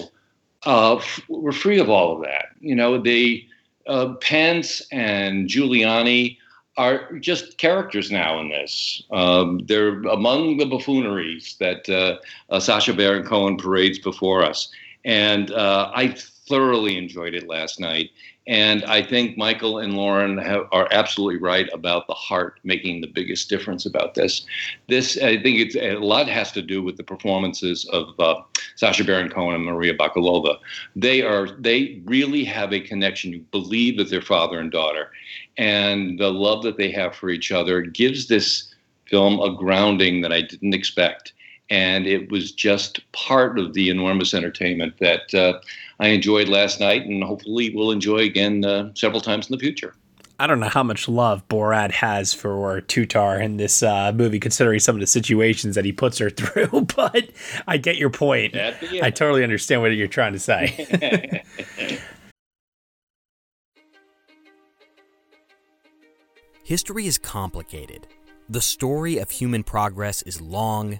uh, 0.63 1.01
we're 1.27 1.51
free 1.51 1.79
of 1.79 1.89
all 1.89 2.15
of 2.15 2.21
that 2.21 2.47
you 2.59 2.75
know 2.75 3.01
the 3.01 3.43
uh, 3.87 4.13
pence 4.21 4.81
and 4.91 5.49
giuliani 5.49 6.37
are 6.77 7.13
just 7.19 7.57
characters 7.57 8.11
now 8.11 8.39
in 8.39 8.49
this. 8.49 9.01
Um, 9.11 9.61
they're 9.65 10.01
among 10.03 10.57
the 10.57 10.65
buffooneries 10.65 11.57
that 11.59 11.87
uh, 11.89 12.17
uh, 12.53 12.59
Sacha 12.59 12.93
Baron 12.93 13.25
Cohen 13.25 13.57
parades 13.57 13.99
before 13.99 14.43
us. 14.43 14.69
And 15.05 15.51
uh, 15.51 15.91
I 15.93 16.09
thoroughly 16.47 16.97
enjoyed 16.97 17.33
it 17.33 17.47
last 17.47 17.79
night. 17.79 18.11
And 18.47 18.83
I 18.85 19.01
think 19.01 19.37
Michael 19.37 19.79
and 19.79 19.95
Lauren 19.95 20.37
have, 20.37 20.67
are 20.71 20.87
absolutely 20.91 21.37
right 21.37 21.67
about 21.73 22.05
the 22.05 22.13
heart 22.13 22.59
making 22.63 23.01
the 23.01 23.07
biggest 23.07 23.49
difference 23.49 23.87
about 23.87 24.13
this. 24.13 24.45
This, 24.87 25.17
I 25.17 25.41
think, 25.41 25.59
it's 25.59 25.75
a 25.75 25.95
lot 25.95 26.27
has 26.27 26.51
to 26.51 26.61
do 26.61 26.83
with 26.83 26.97
the 26.97 27.03
performances 27.03 27.85
of 27.85 28.19
uh, 28.19 28.41
Sacha 28.75 29.03
Baron 29.03 29.29
Cohen 29.29 29.55
and 29.55 29.65
Maria 29.65 29.97
Bakalova. 29.97 30.57
They 30.95 31.23
are 31.23 31.49
they 31.59 32.03
really 32.05 32.43
have 32.43 32.71
a 32.71 32.79
connection. 32.79 33.33
You 33.33 33.39
believe 33.51 33.97
that 33.97 34.11
they're 34.11 34.21
father 34.21 34.59
and 34.59 34.71
daughter, 34.71 35.09
and 35.57 36.19
the 36.19 36.31
love 36.31 36.61
that 36.63 36.77
they 36.77 36.91
have 36.91 37.15
for 37.15 37.29
each 37.29 37.51
other 37.51 37.81
gives 37.81 38.27
this 38.27 38.75
film 39.05 39.39
a 39.39 39.55
grounding 39.55 40.21
that 40.21 40.31
I 40.31 40.41
didn't 40.41 40.73
expect. 40.75 41.33
And 41.69 42.05
it 42.05 42.31
was 42.31 42.51
just 42.51 42.99
part 43.11 43.57
of 43.57 43.73
the 43.73 43.89
enormous 43.89 44.33
entertainment 44.33 44.95
that. 44.99 45.33
Uh, 45.33 45.59
I 45.99 46.07
enjoyed 46.07 46.49
last 46.49 46.79
night 46.79 47.05
and 47.05 47.23
hopefully 47.23 47.73
will 47.73 47.91
enjoy 47.91 48.17
again 48.19 48.65
uh, 48.65 48.91
several 48.95 49.21
times 49.21 49.47
in 49.47 49.53
the 49.53 49.59
future. 49.59 49.95
I 50.37 50.47
don't 50.47 50.59
know 50.59 50.67
how 50.67 50.83
much 50.83 51.07
love 51.07 51.47
Borat 51.47 51.91
has 51.91 52.33
for 52.33 52.81
Tutar 52.81 53.41
in 53.41 53.55
this 53.55 53.81
uh, 53.81 54.11
movie, 54.13 54.37
considering 54.37 54.81
some 54.81 54.97
of 54.97 54.99
the 54.99 55.07
situations 55.07 55.75
that 55.75 55.85
he 55.85 55.93
puts 55.93 56.17
her 56.17 56.29
through. 56.31 56.87
But 56.95 57.29
I 57.67 57.77
get 57.77 57.95
your 57.95 58.09
point. 58.09 58.53
I 58.57 59.11
totally 59.11 59.45
understand 59.45 59.81
what 59.81 59.93
you're 59.93 60.07
trying 60.09 60.33
to 60.33 60.39
say. 60.39 61.43
History 66.65 67.05
is 67.07 67.17
complicated. 67.17 68.07
The 68.49 68.61
story 68.61 69.19
of 69.19 69.29
human 69.29 69.63
progress 69.63 70.21
is 70.23 70.41
long, 70.41 70.99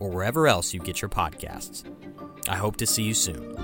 or 0.00 0.10
wherever 0.10 0.46
else 0.46 0.72
you 0.72 0.80
get 0.80 1.02
your 1.02 1.08
podcasts. 1.08 1.84
I 2.48 2.56
hope 2.56 2.76
to 2.76 2.86
see 2.86 3.02
you 3.02 3.14
soon. 3.14 3.56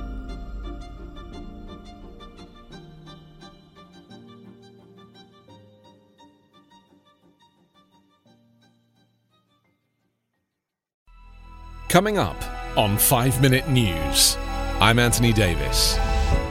Coming 11.89 12.19
up 12.19 12.37
on 12.77 12.99
5 12.99 13.41
Minute 13.41 13.69
News, 13.69 14.37
I'm 14.81 14.99
Anthony 14.99 15.33
Davis. 15.33 15.97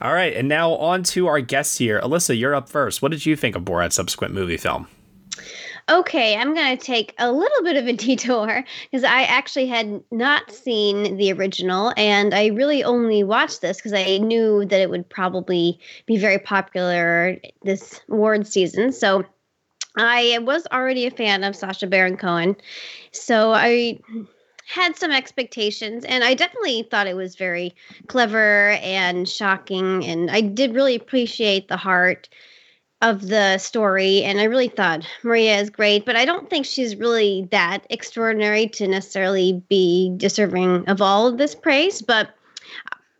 All 0.00 0.12
right, 0.12 0.34
and 0.34 0.48
now 0.48 0.72
on 0.72 1.02
to 1.04 1.26
our 1.26 1.40
guests 1.40 1.78
here. 1.78 2.00
Alyssa, 2.00 2.38
you're 2.38 2.54
up 2.54 2.68
first. 2.68 3.02
What 3.02 3.10
did 3.10 3.24
you 3.24 3.36
think 3.36 3.56
of 3.56 3.64
Borat's 3.64 3.94
subsequent 3.94 4.34
movie 4.34 4.56
film? 4.56 4.86
Okay, 5.90 6.34
I'm 6.34 6.54
going 6.54 6.76
to 6.76 6.82
take 6.82 7.14
a 7.18 7.30
little 7.30 7.62
bit 7.62 7.76
of 7.76 7.86
a 7.86 7.92
detour 7.96 8.64
because 8.90 9.04
I 9.04 9.22
actually 9.22 9.66
had 9.66 10.02
not 10.10 10.50
seen 10.50 11.16
the 11.18 11.32
original 11.32 11.92
and 11.96 12.32
I 12.32 12.46
really 12.46 12.82
only 12.82 13.22
watched 13.22 13.60
this 13.60 13.76
because 13.76 13.92
I 13.92 14.18
knew 14.18 14.64
that 14.64 14.80
it 14.80 14.88
would 14.88 15.08
probably 15.08 15.78
be 16.06 16.16
very 16.16 16.38
popular 16.38 17.36
this 17.62 18.00
award 18.08 18.46
season. 18.46 18.92
So 18.92 19.24
I 19.96 20.38
was 20.42 20.66
already 20.72 21.06
a 21.06 21.10
fan 21.10 21.44
of 21.44 21.54
Sacha 21.54 21.86
Baron 21.86 22.16
Cohen. 22.16 22.56
So 23.12 23.52
I 23.52 24.00
had 24.66 24.96
some 24.96 25.10
expectations 25.10 26.04
and 26.04 26.24
I 26.24 26.34
definitely 26.34 26.86
thought 26.90 27.06
it 27.06 27.16
was 27.16 27.36
very 27.36 27.74
clever 28.06 28.70
and 28.82 29.28
shocking 29.28 30.04
and 30.04 30.30
I 30.30 30.40
did 30.40 30.74
really 30.74 30.94
appreciate 30.94 31.68
the 31.68 31.76
heart 31.76 32.28
of 33.02 33.28
the 33.28 33.58
story 33.58 34.22
and 34.22 34.40
i 34.40 34.44
really 34.44 34.68
thought 34.68 35.06
maria 35.22 35.60
is 35.60 35.68
great 35.68 36.06
but 36.06 36.16
i 36.16 36.24
don't 36.24 36.48
think 36.48 36.64
she's 36.64 36.96
really 36.96 37.46
that 37.50 37.86
extraordinary 37.90 38.66
to 38.66 38.88
necessarily 38.88 39.62
be 39.68 40.14
deserving 40.16 40.88
of 40.88 41.02
all 41.02 41.26
of 41.26 41.36
this 41.36 41.54
praise 41.54 42.00
but 42.00 42.34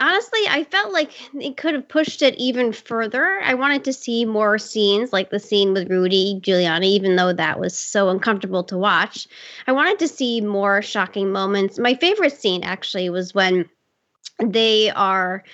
honestly 0.01 0.41
i 0.49 0.65
felt 0.65 0.93
like 0.93 1.11
it 1.35 1.57
could 1.57 1.75
have 1.75 1.89
pushed 1.89 2.23
it 2.23 2.35
even 2.37 2.73
further. 2.73 3.41
I 3.43 3.55
wanted 3.55 3.85
to 3.85 3.93
see 3.93 4.25
more 4.25 4.59
scenes 4.59 5.13
like 5.13 5.31
the 5.31 5.39
scene 5.39 5.73
with 5.73 5.91
rudy 5.91 6.41
giuliani 6.43 6.87
even 6.87 7.17
though 7.17 7.33
that 7.33 7.61
was 7.61 7.77
so 7.77 8.09
uncomfortable 8.09 8.65
to 8.65 8.79
watch. 8.79 9.27
I 9.67 9.73
wanted 9.73 9.99
to 10.01 10.09
see 10.09 10.41
more 10.41 10.83
shocking 10.83 11.31
moments. 11.31 11.79
My 11.79 11.95
favorite 11.95 12.39
scene 12.39 12.65
actually 12.65 13.11
was 13.11 13.35
when 13.35 13.69
they 14.43 14.91
are 14.91 15.45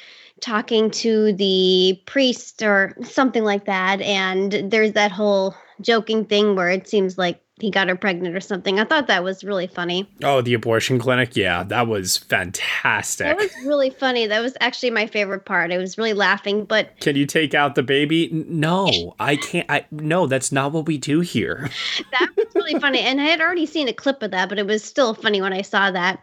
talking 0.40 0.90
to 0.90 1.32
the 1.34 2.00
priest 2.06 2.62
or 2.62 2.96
something 3.02 3.44
like 3.44 3.66
that 3.66 4.00
and 4.00 4.70
there's 4.70 4.92
that 4.92 5.12
whole 5.12 5.54
joking 5.80 6.24
thing 6.24 6.56
where 6.56 6.70
it 6.70 6.88
seems 6.88 7.18
like 7.18 7.42
he 7.60 7.70
got 7.70 7.88
her 7.88 7.96
pregnant 7.96 8.34
or 8.34 8.40
something. 8.40 8.78
I 8.78 8.84
thought 8.84 9.06
that 9.06 9.24
was 9.24 9.44
really 9.44 9.66
funny. 9.66 10.08
Oh, 10.22 10.40
the 10.40 10.54
abortion 10.54 10.98
clinic. 10.98 11.36
Yeah, 11.36 11.62
that 11.64 11.86
was 11.86 12.16
fantastic. 12.16 13.26
That 13.26 13.36
was 13.36 13.52
really 13.64 13.90
funny. 13.90 14.26
That 14.26 14.40
was 14.40 14.56
actually 14.60 14.90
my 14.90 15.06
favorite 15.06 15.44
part. 15.44 15.72
I 15.72 15.78
was 15.78 15.98
really 15.98 16.12
laughing, 16.12 16.64
but 16.64 16.98
Can 17.00 17.16
you 17.16 17.26
take 17.26 17.54
out 17.54 17.74
the 17.74 17.82
baby? 17.82 18.28
No, 18.32 19.14
I 19.18 19.36
can't. 19.36 19.70
I 19.70 19.86
no, 19.90 20.26
that's 20.26 20.52
not 20.52 20.72
what 20.72 20.86
we 20.86 20.98
do 20.98 21.20
here. 21.20 21.70
that 22.18 22.30
was 22.36 22.46
really 22.54 22.78
funny. 22.78 23.00
And 23.00 23.20
I 23.20 23.24
had 23.24 23.40
already 23.40 23.66
seen 23.66 23.88
a 23.88 23.92
clip 23.92 24.22
of 24.22 24.30
that, 24.30 24.48
but 24.48 24.58
it 24.58 24.66
was 24.66 24.82
still 24.84 25.14
funny 25.14 25.40
when 25.40 25.52
I 25.52 25.62
saw 25.62 25.90
that. 25.90 26.22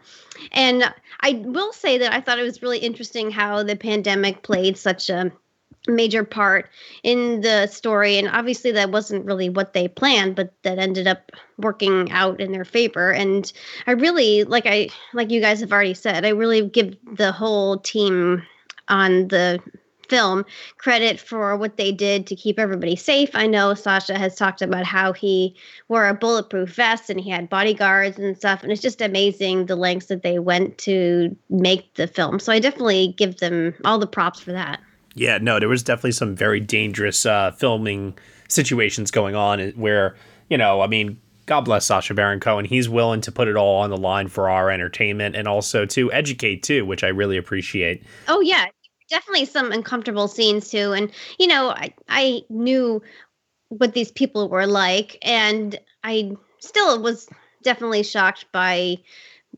And 0.52 0.92
I 1.20 1.42
will 1.44 1.72
say 1.72 1.98
that 1.98 2.12
I 2.12 2.20
thought 2.20 2.38
it 2.38 2.44
was 2.44 2.62
really 2.62 2.78
interesting 2.78 3.30
how 3.30 3.62
the 3.62 3.76
pandemic 3.76 4.42
played 4.42 4.76
such 4.76 5.10
a 5.10 5.32
major 5.88 6.24
part 6.24 6.68
in 7.02 7.40
the 7.40 7.66
story 7.66 8.18
and 8.18 8.28
obviously 8.28 8.70
that 8.72 8.90
wasn't 8.90 9.24
really 9.24 9.48
what 9.48 9.72
they 9.72 9.88
planned 9.88 10.36
but 10.36 10.52
that 10.62 10.78
ended 10.78 11.06
up 11.06 11.32
working 11.58 12.10
out 12.12 12.40
in 12.40 12.52
their 12.52 12.64
favor 12.64 13.10
and 13.10 13.52
i 13.86 13.92
really 13.92 14.44
like 14.44 14.66
i 14.66 14.88
like 15.14 15.30
you 15.30 15.40
guys 15.40 15.60
have 15.60 15.72
already 15.72 15.94
said 15.94 16.24
i 16.24 16.28
really 16.28 16.68
give 16.68 16.96
the 17.16 17.32
whole 17.32 17.78
team 17.78 18.42
on 18.88 19.28
the 19.28 19.58
film 20.08 20.44
credit 20.78 21.20
for 21.20 21.56
what 21.56 21.76
they 21.76 21.92
did 21.92 22.26
to 22.26 22.34
keep 22.34 22.58
everybody 22.58 22.96
safe. 22.96 23.30
I 23.34 23.46
know 23.46 23.74
Sacha 23.74 24.18
has 24.18 24.34
talked 24.34 24.62
about 24.62 24.84
how 24.84 25.12
he 25.12 25.56
wore 25.88 26.08
a 26.08 26.14
bulletproof 26.14 26.70
vest 26.70 27.10
and 27.10 27.20
he 27.20 27.30
had 27.30 27.48
bodyguards 27.48 28.18
and 28.18 28.36
stuff. 28.36 28.62
And 28.62 28.72
it's 28.72 28.82
just 28.82 29.00
amazing 29.00 29.66
the 29.66 29.76
lengths 29.76 30.06
that 30.06 30.22
they 30.22 30.38
went 30.38 30.78
to 30.78 31.36
make 31.50 31.94
the 31.94 32.06
film. 32.06 32.38
So 32.38 32.52
I 32.52 32.58
definitely 32.58 33.14
give 33.16 33.38
them 33.38 33.74
all 33.84 33.98
the 33.98 34.06
props 34.06 34.40
for 34.40 34.52
that. 34.52 34.80
Yeah, 35.18 35.38
no, 35.38 35.58
there 35.58 35.68
was 35.68 35.82
definitely 35.82 36.12
some 36.12 36.36
very 36.36 36.60
dangerous 36.60 37.26
uh, 37.26 37.50
filming 37.52 38.16
situations 38.48 39.10
going 39.10 39.34
on 39.34 39.60
where, 39.70 40.16
you 40.48 40.56
know, 40.56 40.80
I 40.80 40.86
mean, 40.86 41.20
God 41.46 41.62
bless 41.62 41.86
Sacha 41.86 42.14
Baron 42.14 42.40
Cohen. 42.40 42.64
He's 42.64 42.88
willing 42.88 43.20
to 43.22 43.32
put 43.32 43.48
it 43.48 43.56
all 43.56 43.80
on 43.80 43.90
the 43.90 43.96
line 43.96 44.28
for 44.28 44.48
our 44.48 44.70
entertainment 44.70 45.34
and 45.34 45.48
also 45.48 45.86
to 45.86 46.12
educate 46.12 46.62
too, 46.62 46.84
which 46.86 47.02
I 47.02 47.08
really 47.08 47.36
appreciate. 47.36 48.04
Oh 48.28 48.40
yeah, 48.40 48.66
definitely 49.10 49.46
some 49.46 49.72
uncomfortable 49.72 50.28
scenes 50.28 50.70
too. 50.70 50.92
And 50.92 51.10
you 51.38 51.46
know, 51.46 51.70
I 51.70 51.94
I 52.08 52.42
knew 52.48 53.02
what 53.70 53.94
these 53.94 54.12
people 54.12 54.48
were 54.48 54.66
like, 54.66 55.18
and 55.22 55.78
I 56.04 56.36
still 56.60 57.02
was 57.02 57.28
definitely 57.62 58.02
shocked 58.02 58.44
by 58.52 58.98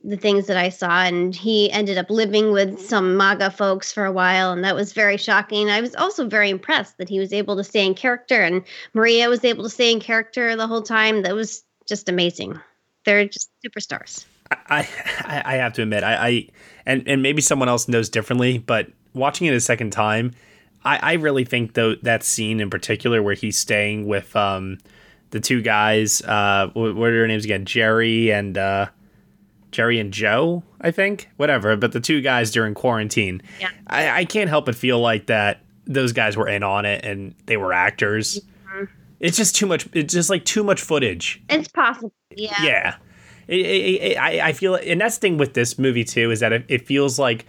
the 0.03 0.17
things 0.17 0.47
that 0.47 0.57
I 0.57 0.69
saw. 0.69 1.03
And 1.03 1.35
he 1.35 1.71
ended 1.71 1.99
up 1.99 2.11
living 2.11 2.53
with 2.53 2.81
some 2.81 3.17
MAGA 3.17 3.51
folks 3.51 3.93
for 3.93 4.05
a 4.05 4.13
while, 4.13 4.53
and 4.53 4.65
that 4.65 4.75
was 4.75 4.93
very 4.93 5.17
shocking. 5.17 5.71
I 5.71 5.81
was 5.81 5.95
also 5.95 6.29
very 6.29 6.51
impressed 6.51 6.99
that 6.99 7.09
he 7.09 7.19
was 7.19 7.33
able 7.33 7.57
to 7.57 7.65
stay 7.65 7.87
in 7.87 7.95
character, 7.95 8.43
and 8.43 8.63
Maria 8.95 9.29
was 9.29 9.45
able 9.45 9.65
to 9.65 9.71
stay 9.71 9.93
in 9.93 10.01
character 10.01 10.57
the 10.57 10.67
whole 10.67 10.83
time. 10.83 11.23
That 11.23 11.35
was 11.35 11.63
just 11.87 12.09
amazing. 12.09 12.59
They're 13.05 13.27
just 13.27 13.51
superstars. 13.65 14.25
I 14.51 14.89
I, 15.25 15.55
have 15.57 15.75
to 15.75 15.83
admit, 15.83 16.03
I, 16.03 16.15
I 16.15 16.49
and 16.85 17.07
and 17.07 17.23
maybe 17.23 17.41
someone 17.41 17.69
else 17.69 17.89
knows 17.89 18.09
differently, 18.09 18.59
but 18.59 18.89
watching 19.15 19.47
it 19.47 19.55
a 19.55 19.61
second 19.61 19.91
time, 19.91 20.33
I, 20.85 20.99
I 21.03 21.13
really 21.15 21.45
think 21.45 21.75
though 21.75 21.95
that 21.97 22.25
scene 22.25 22.61
in 22.61 22.69
particular 22.69 23.23
where 23.23 23.35
he's 23.35 23.57
staying 23.57 24.09
with 24.09 24.35
um 24.35 24.79
the 25.31 25.41
two 25.41 25.63
guys. 25.63 26.23
Uh, 26.23 26.69
what 26.75 26.89
are 26.89 27.13
their 27.13 27.27
names 27.27 27.45
again? 27.45 27.65
Jerry 27.65 28.33
and 28.33 28.59
uh, 28.59 28.87
Jerry 29.71 29.99
and 30.01 30.13
Joe, 30.13 30.63
I 30.81 30.91
think. 30.91 31.29
Whatever. 31.37 31.77
But 31.77 31.93
the 31.93 32.01
two 32.01 32.21
guys 32.21 32.51
during 32.51 32.75
quarantine. 32.75 33.43
Yeah. 33.61 33.71
I, 33.87 34.11
I 34.21 34.25
can't 34.25 34.49
help 34.49 34.67
but 34.67 34.75
feel 34.75 34.99
like 35.01 35.27
that 35.27 35.61
those 35.87 36.13
guys 36.13 36.37
were 36.37 36.49
in 36.49 36.63
on 36.63 36.85
it 36.85 37.05
and 37.05 37.35
they 37.47 37.57
were 37.57 37.73
actors. 37.73 38.41
Mhm. 38.75 38.89
It's 39.21 39.37
just 39.37 39.55
too 39.57 39.67
much. 39.67 39.89
It's 39.93 40.13
just 40.13 40.31
like 40.31 40.45
too 40.45 40.65
much 40.65 40.81
footage. 40.81 41.43
It's 41.49 41.69
possible. 41.69 42.13
Yeah. 42.31 42.63
Yeah. 42.63 42.97
It, 43.49 43.67
it, 43.67 44.03
it, 44.13 44.17
I, 44.17 44.49
I 44.49 44.53
feel, 44.53 44.77
and 44.77 45.01
that's 45.01 45.17
the 45.17 45.21
thing 45.23 45.37
with 45.39 45.55
this 45.55 45.79
movie 45.79 46.05
too, 46.05 46.31
is 46.31 46.41
that 46.41 46.53
it, 46.53 46.65
it 46.69 46.87
feels 46.87 47.19
like, 47.19 47.47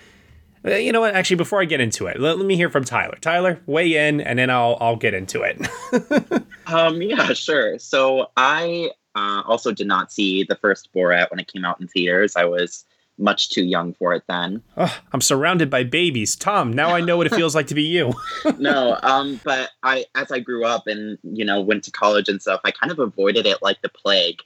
uh, 0.66 0.72
you 0.76 0.92
know 0.92 1.00
what? 1.02 1.16
Actually, 1.16 1.38
before 1.38 1.62
I 1.62 1.66
get 1.66 1.80
into 1.82 2.06
it, 2.08 2.20
let, 2.20 2.38
let 2.38 2.46
me 2.46 2.56
hear 2.56 2.70
from 2.70 2.84
Tyler. 2.84 3.18
Tyler, 3.22 3.60
weigh 3.66 4.08
in, 4.08 4.22
and 4.22 4.38
then 4.38 4.52
I'll 4.52 4.78
I'll 4.80 4.96
get 4.96 5.14
into 5.16 5.42
it. 5.42 5.60
Um, 6.68 7.02
yeah, 7.02 7.34
sure. 7.34 7.78
So 7.80 8.28
I 8.38 8.92
uh, 9.16 9.44
also 9.46 9.72
did 9.72 9.88
not 9.88 10.12
see 10.12 10.44
the 10.44 10.56
first 10.56 10.94
Borat 10.94 11.30
when 11.32 11.40
it 11.40 11.52
came 11.52 11.66
out 11.66 11.82
in 11.82 11.88
theaters. 11.88 12.36
I 12.36 12.46
was 12.46 12.86
much 13.18 13.50
too 13.50 13.64
young 13.64 13.94
for 13.94 14.14
it 14.14 14.24
then. 14.28 14.64
oh, 14.78 15.00
I'm 15.12 15.22
surrounded 15.22 15.70
by 15.70 15.84
babies. 15.84 16.36
Tom, 16.36 16.74
now 16.74 16.90
I 16.90 17.02
know 17.02 17.18
what 17.18 17.28
it 17.28 17.36
feels 17.36 17.56
like 17.56 17.68
to 17.68 17.76
be 17.76 17.84
you. 17.84 18.14
no, 18.58 18.98
um, 19.04 19.40
but 19.44 19.70
I, 19.84 20.06
as 20.16 20.32
I 20.32 20.40
grew 20.40 20.66
up 20.66 20.88
and 20.88 21.18
you 21.24 21.46
know 21.46 21.62
went 21.62 21.84
to 21.86 21.92
college 21.92 22.30
and 22.30 22.42
stuff, 22.42 22.62
I 22.64 22.72
kind 22.72 22.92
of 22.92 23.00
avoided 23.00 23.46
it 23.46 23.62
like 23.62 23.82
the 23.82 23.90
plague, 23.90 24.40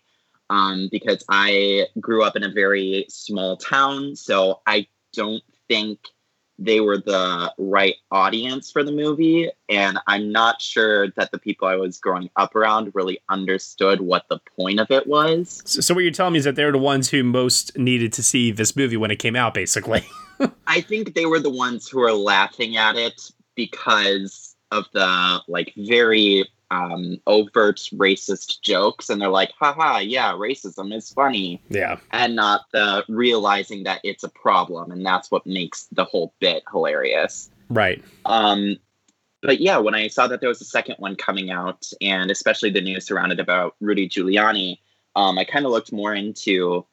um, 0.50 0.90
because 0.92 1.24
I 1.30 1.88
grew 2.00 2.24
up 2.24 2.36
in 2.36 2.44
a 2.44 2.52
very 2.52 3.06
small 3.10 3.58
town. 3.58 4.16
So 4.16 4.62
I 4.68 4.88
don't 5.14 5.44
think 5.68 6.00
they 6.58 6.80
were 6.80 6.98
the 6.98 7.54
right 7.58 7.96
audience 8.12 8.72
for 8.72 8.84
the 8.84 8.92
movie, 8.92 9.50
and 9.70 10.00
I'm 10.08 10.32
not 10.32 10.62
sure 10.62 11.10
that 11.12 11.32
the 11.32 11.38
people 11.38 11.68
I 11.68 11.76
was 11.76 11.98
growing 11.98 12.30
up 12.36 12.56
around 12.56 12.92
really 12.94 13.20
understood 13.30 14.02
what 14.02 14.26
the 14.30 14.40
point 14.58 14.80
of 14.80 14.90
it 14.92 15.08
was. 15.08 15.62
So, 15.66 15.82
so 15.82 15.94
what 15.94 16.02
you're 16.02 16.12
telling 16.12 16.34
me 16.34 16.40
is 16.40 16.46
that 16.46 16.56
they're 16.56 16.72
the 16.72 16.78
ones 16.78 17.10
who 17.10 17.24
most 17.24 17.78
needed 17.78 18.14
to 18.14 18.24
see 18.24 18.52
this 18.52 18.76
movie 18.76 18.98
when 18.98 19.12
it 19.12 19.18
came 19.18 19.36
out, 19.36 19.54
basically. 19.54 20.06
I 20.68 20.82
think 20.82 21.14
they 21.14 21.26
were 21.26 21.40
the 21.40 21.50
ones 21.50 21.88
who 21.88 22.00
were 22.00 22.14
laughing 22.14 22.78
at 22.78 22.96
it 22.96 23.22
because 23.56 24.56
of 24.72 24.86
the 24.94 25.42
like 25.48 25.74
very 25.78 26.46
um, 26.72 27.18
overt 27.28 27.78
racist 27.94 28.62
jokes, 28.62 29.10
and 29.10 29.22
they're 29.22 29.30
like, 29.30 29.52
haha, 29.60 30.00
yeah, 30.00 30.32
racism 30.34 30.94
is 30.96 31.12
funny. 31.12 31.62
Yeah. 31.70 32.00
And 32.12 32.36
not 32.36 32.66
the 32.72 33.04
realizing 33.08 33.84
that 33.84 34.02
it's 34.04 34.24
a 34.24 34.30
problem, 34.30 34.92
and 34.92 35.06
that's 35.06 35.32
what 35.32 35.46
makes 35.46 35.88
the 35.92 36.06
whole 36.06 36.34
bit 36.40 36.64
hilarious. 36.72 37.50
Right. 37.70 38.04
Um, 38.26 38.78
but 39.42 39.60
yeah, 39.62 39.78
when 39.78 39.96
I 39.96 40.08
saw 40.08 40.28
that 40.28 40.42
there 40.42 40.50
was 40.50 40.62
a 40.62 40.66
second 40.66 40.96
one 40.98 41.16
coming 41.16 41.52
out, 41.52 41.88
and 42.02 42.32
especially 42.32 42.72
the 42.72 42.82
news 42.82 43.06
surrounded 43.06 43.40
about 43.40 43.76
Rudy 43.80 44.10
Giuliani, 44.10 44.80
um, 45.16 45.38
I 45.38 45.44
kind 45.46 45.66
of 45.66 45.72
looked 45.72 45.94
more 45.94 46.14
into 46.14 46.86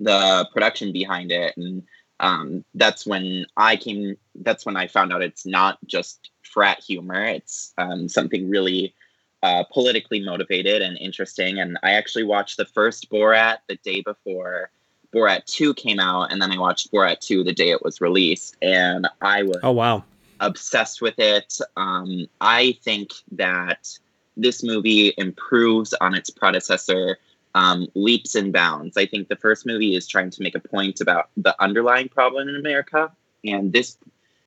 the 0.00 0.48
production 0.52 0.92
behind 0.92 1.32
it, 1.32 1.56
and 1.56 1.82
um, 2.20 2.64
that's 2.74 3.06
when 3.06 3.46
I 3.56 3.76
came. 3.76 4.16
That's 4.34 4.66
when 4.66 4.76
I 4.76 4.88
found 4.88 5.12
out 5.12 5.22
it's 5.22 5.46
not 5.46 5.78
just 5.86 6.30
frat 6.42 6.82
humor; 6.82 7.24
it's 7.24 7.72
um, 7.78 8.08
something 8.08 8.50
really 8.50 8.94
uh, 9.42 9.64
politically 9.72 10.20
motivated 10.24 10.82
and 10.82 10.98
interesting. 10.98 11.58
And 11.58 11.78
I 11.82 11.92
actually 11.92 12.24
watched 12.24 12.56
the 12.56 12.66
first 12.66 13.10
Borat 13.10 13.58
the 13.68 13.76
day 13.76 14.00
before 14.00 14.70
Borat 15.14 15.44
Two 15.44 15.74
came 15.74 16.00
out, 16.00 16.32
and 16.32 16.42
then 16.42 16.50
I 16.50 16.58
watched 16.58 16.92
Borat 16.92 17.20
Two 17.20 17.44
the 17.44 17.54
day 17.54 17.70
it 17.70 17.84
was 17.84 18.00
released, 18.00 18.56
and 18.62 19.08
I 19.20 19.44
was 19.44 19.60
Oh 19.62 19.72
wow. 19.72 20.04
obsessed 20.40 21.00
with 21.00 21.18
it. 21.18 21.58
Um, 21.76 22.26
I 22.40 22.78
think 22.82 23.12
that 23.32 23.96
this 24.36 24.62
movie 24.62 25.12
improves 25.16 25.92
on 25.94 26.14
its 26.14 26.30
predecessor 26.30 27.18
um, 27.58 27.88
leaps 27.96 28.36
and 28.36 28.52
bounds. 28.52 28.96
I 28.96 29.04
think 29.04 29.26
the 29.26 29.34
first 29.34 29.66
movie 29.66 29.96
is 29.96 30.06
trying 30.06 30.30
to 30.30 30.42
make 30.42 30.54
a 30.54 30.60
point 30.60 31.00
about 31.00 31.30
the 31.36 31.60
underlying 31.60 32.08
problem 32.08 32.48
in 32.48 32.54
America, 32.54 33.10
and 33.44 33.72
this 33.72 33.98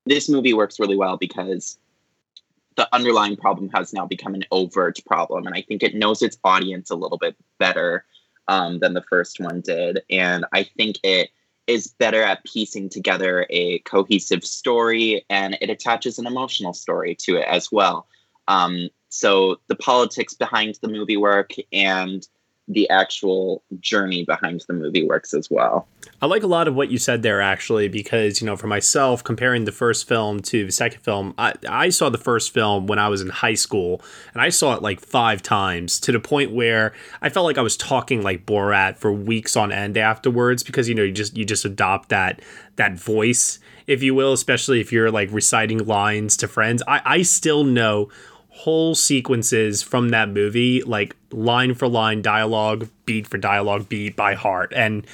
this 0.06 0.30
movie 0.30 0.54
works 0.54 0.80
really 0.80 0.96
well 0.96 1.18
because 1.18 1.78
the 2.76 2.88
underlying 2.94 3.36
problem 3.36 3.68
has 3.74 3.92
now 3.92 4.06
become 4.06 4.34
an 4.34 4.44
overt 4.50 4.98
problem, 5.04 5.46
and 5.46 5.54
I 5.54 5.60
think 5.60 5.82
it 5.82 5.94
knows 5.94 6.22
its 6.22 6.38
audience 6.42 6.90
a 6.90 6.94
little 6.94 7.18
bit 7.18 7.36
better 7.58 8.06
um, 8.48 8.78
than 8.78 8.94
the 8.94 9.04
first 9.10 9.38
one 9.38 9.60
did, 9.60 10.02
and 10.08 10.46
I 10.54 10.62
think 10.62 10.96
it 11.02 11.28
is 11.66 11.88
better 11.88 12.22
at 12.22 12.42
piecing 12.44 12.88
together 12.88 13.46
a 13.50 13.78
cohesive 13.80 14.42
story 14.42 15.24
and 15.30 15.56
it 15.60 15.70
attaches 15.70 16.18
an 16.18 16.26
emotional 16.26 16.72
story 16.72 17.14
to 17.14 17.36
it 17.36 17.46
as 17.46 17.70
well. 17.70 18.08
Um, 18.48 18.88
so 19.10 19.60
the 19.68 19.76
politics 19.76 20.34
behind 20.34 20.76
the 20.82 20.88
movie 20.88 21.16
work 21.16 21.52
and 21.72 22.26
the 22.72 22.88
actual 22.90 23.62
journey 23.80 24.24
behind 24.24 24.64
the 24.66 24.74
movie 24.74 25.04
works 25.04 25.34
as 25.34 25.50
well. 25.50 25.86
I 26.20 26.26
like 26.26 26.42
a 26.42 26.48
lot 26.48 26.68
of 26.68 26.74
what 26.74 26.90
you 26.90 26.98
said 26.98 27.22
there, 27.22 27.40
actually, 27.40 27.88
because, 27.88 28.40
you 28.40 28.46
know, 28.46 28.56
for 28.56 28.68
myself, 28.68 29.24
comparing 29.24 29.64
the 29.64 29.72
first 29.72 30.06
film 30.06 30.40
to 30.42 30.66
the 30.66 30.72
second 30.72 31.00
film, 31.00 31.34
I, 31.36 31.54
I 31.68 31.88
saw 31.88 32.10
the 32.10 32.18
first 32.18 32.52
film 32.54 32.86
when 32.86 32.98
I 32.98 33.08
was 33.08 33.20
in 33.20 33.28
high 33.28 33.54
school, 33.54 34.00
and 34.32 34.40
I 34.40 34.48
saw 34.48 34.74
it 34.74 34.82
like 34.82 35.00
five 35.00 35.42
times 35.42 35.98
to 36.00 36.12
the 36.12 36.20
point 36.20 36.52
where 36.52 36.92
I 37.20 37.28
felt 37.28 37.46
like 37.46 37.58
I 37.58 37.62
was 37.62 37.76
talking 37.76 38.22
like 38.22 38.46
Borat 38.46 38.98
for 38.98 39.12
weeks 39.12 39.56
on 39.56 39.72
end 39.72 39.96
afterwards 39.96 40.62
because, 40.62 40.88
you 40.88 40.94
know, 40.94 41.02
you 41.02 41.12
just 41.12 41.36
you 41.36 41.44
just 41.44 41.64
adopt 41.64 42.08
that 42.10 42.40
that 42.76 42.98
voice, 42.98 43.58
if 43.86 44.02
you 44.02 44.14
will, 44.14 44.32
especially 44.32 44.80
if 44.80 44.92
you're 44.92 45.10
like 45.10 45.30
reciting 45.32 45.84
lines 45.86 46.36
to 46.38 46.48
friends. 46.48 46.82
I, 46.86 47.02
I 47.04 47.22
still 47.22 47.64
know 47.64 48.08
whole 48.52 48.94
sequences 48.94 49.82
from 49.82 50.10
that 50.10 50.28
movie, 50.28 50.82
like 50.82 51.16
line 51.30 51.74
for 51.74 51.88
line, 51.88 52.20
dialogue, 52.20 52.88
beat 53.06 53.26
for 53.26 53.38
dialogue, 53.38 53.88
beat 53.88 54.14
by 54.14 54.34
heart. 54.34 54.72
And 54.76 55.06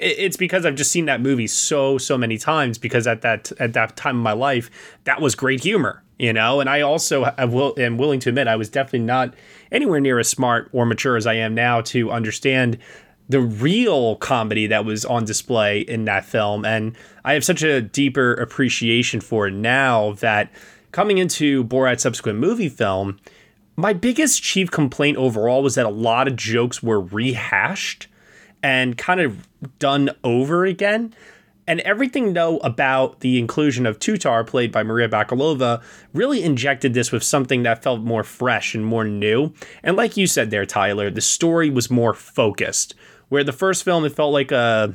it's 0.00 0.38
because 0.38 0.64
I've 0.64 0.76
just 0.76 0.90
seen 0.90 1.04
that 1.04 1.20
movie 1.20 1.46
so 1.46 1.98
so 1.98 2.16
many 2.16 2.38
times 2.38 2.78
because 2.78 3.06
at 3.06 3.20
that 3.20 3.52
at 3.60 3.74
that 3.74 3.96
time 3.96 4.16
of 4.16 4.22
my 4.22 4.32
life 4.32 4.70
that 5.04 5.20
was 5.20 5.34
great 5.34 5.62
humor 5.62 6.02
you 6.18 6.32
know 6.32 6.58
and 6.58 6.70
I 6.70 6.80
also 6.80 7.24
I 7.36 7.44
will, 7.44 7.74
am 7.76 7.98
willing 7.98 8.18
to 8.20 8.30
admit 8.30 8.48
I 8.48 8.56
was 8.56 8.70
definitely 8.70 9.00
not 9.00 9.34
anywhere 9.70 10.00
near 10.00 10.18
as 10.18 10.26
smart 10.26 10.70
or 10.72 10.86
mature 10.86 11.18
as 11.18 11.26
I 11.26 11.34
am 11.34 11.54
now 11.54 11.82
to 11.82 12.10
understand 12.10 12.78
the 13.28 13.42
real 13.42 14.16
comedy 14.16 14.66
that 14.68 14.86
was 14.86 15.04
on 15.04 15.26
display 15.26 15.80
in 15.80 16.06
that 16.06 16.24
film 16.24 16.64
and 16.64 16.96
I 17.22 17.34
have 17.34 17.44
such 17.44 17.62
a 17.62 17.82
deeper 17.82 18.32
appreciation 18.32 19.20
for 19.20 19.48
it 19.48 19.52
now 19.54 20.12
that 20.14 20.50
coming 20.92 21.18
into 21.18 21.64
Borat's 21.64 22.02
subsequent 22.02 22.38
movie 22.38 22.68
film 22.68 23.18
my 23.80 23.92
biggest 23.92 24.42
chief 24.42 24.70
complaint 24.70 25.16
overall 25.16 25.62
was 25.62 25.74
that 25.74 25.86
a 25.86 25.90
lot 25.90 26.28
of 26.28 26.36
jokes 26.36 26.82
were 26.82 27.00
rehashed 27.00 28.08
and 28.62 28.98
kind 28.98 29.20
of 29.20 29.48
done 29.78 30.10
over 30.22 30.66
again. 30.66 31.14
And 31.66 31.80
everything 31.80 32.34
though 32.34 32.58
about 32.58 33.20
the 33.20 33.38
inclusion 33.38 33.86
of 33.86 33.98
Tutar, 33.98 34.46
played 34.46 34.72
by 34.72 34.82
Maria 34.82 35.08
Bakalova, 35.08 35.82
really 36.12 36.42
injected 36.42 36.94
this 36.94 37.12
with 37.12 37.22
something 37.22 37.62
that 37.62 37.82
felt 37.82 38.00
more 38.00 38.24
fresh 38.24 38.74
and 38.74 38.84
more 38.84 39.04
new. 39.04 39.52
And 39.82 39.96
like 39.96 40.16
you 40.16 40.26
said 40.26 40.50
there, 40.50 40.66
Tyler, 40.66 41.10
the 41.10 41.20
story 41.20 41.70
was 41.70 41.90
more 41.90 42.12
focused. 42.12 42.94
Where 43.28 43.44
the 43.44 43.52
first 43.52 43.84
film 43.84 44.04
it 44.04 44.14
felt 44.14 44.32
like 44.32 44.50
a 44.50 44.94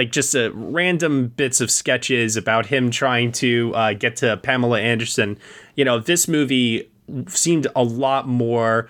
like 0.00 0.12
just 0.12 0.34
a 0.34 0.50
random 0.54 1.26
bits 1.26 1.60
of 1.60 1.70
sketches 1.70 2.34
about 2.34 2.64
him 2.64 2.90
trying 2.90 3.30
to 3.30 3.70
uh, 3.74 3.92
get 3.92 4.16
to 4.16 4.34
Pamela 4.38 4.80
Anderson. 4.80 5.36
You 5.74 5.84
know, 5.84 5.98
this 5.98 6.26
movie 6.26 6.90
seemed 7.28 7.66
a 7.76 7.82
lot 7.84 8.26
more 8.26 8.88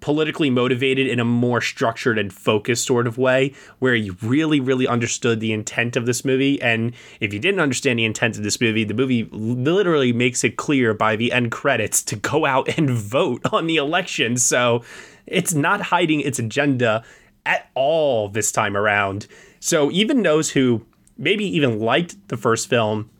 politically 0.00 0.50
motivated 0.50 1.06
in 1.06 1.20
a 1.20 1.24
more 1.24 1.60
structured 1.60 2.18
and 2.18 2.32
focused 2.32 2.84
sort 2.84 3.06
of 3.06 3.18
way 3.18 3.54
where 3.78 3.94
you 3.94 4.16
really 4.20 4.58
really 4.58 4.88
understood 4.88 5.38
the 5.38 5.52
intent 5.52 5.94
of 5.94 6.06
this 6.06 6.24
movie. 6.24 6.60
And 6.60 6.92
if 7.20 7.32
you 7.32 7.38
didn't 7.38 7.60
understand 7.60 8.00
the 8.00 8.04
intent 8.04 8.36
of 8.36 8.42
this 8.42 8.60
movie 8.60 8.82
the 8.82 8.94
movie 8.94 9.28
literally 9.30 10.12
makes 10.12 10.42
it 10.42 10.56
clear 10.56 10.92
by 10.92 11.14
the 11.14 11.30
end 11.30 11.52
credits 11.52 12.02
to 12.02 12.16
go 12.16 12.46
out 12.46 12.68
and 12.76 12.90
vote 12.90 13.42
on 13.52 13.68
the 13.68 13.76
election. 13.76 14.36
So 14.36 14.82
it's 15.24 15.54
not 15.54 15.82
hiding 15.82 16.20
its 16.20 16.40
agenda 16.40 17.04
at 17.46 17.70
all 17.76 18.28
this 18.28 18.50
time 18.50 18.76
around 18.76 19.28
so 19.60 19.90
even 19.90 20.22
those 20.22 20.50
who 20.50 20.84
maybe 21.16 21.44
even 21.44 21.80
liked 21.80 22.16
the 22.28 22.36
first 22.36 22.68
film 22.68 23.10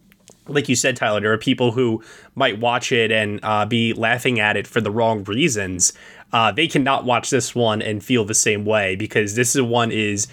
like 0.48 0.68
you 0.68 0.76
said, 0.76 0.96
Tyler, 0.96 1.20
there 1.20 1.32
are 1.32 1.38
people 1.38 1.72
who 1.72 2.02
might 2.34 2.58
watch 2.58 2.90
it 2.90 3.12
and 3.12 3.40
uh, 3.42 3.66
be 3.66 3.92
laughing 3.92 4.40
at 4.40 4.56
it 4.56 4.66
for 4.66 4.80
the 4.80 4.90
wrong 4.90 5.22
reasons. 5.24 5.92
Uh, 6.32 6.50
they 6.50 6.66
cannot 6.66 7.04
watch 7.04 7.30
this 7.30 7.54
one 7.54 7.80
and 7.80 8.04
feel 8.04 8.24
the 8.24 8.34
same 8.34 8.64
way 8.64 8.96
because 8.96 9.34
this 9.34 9.54
is 9.54 9.62
one 9.62 9.92
is 9.92 10.26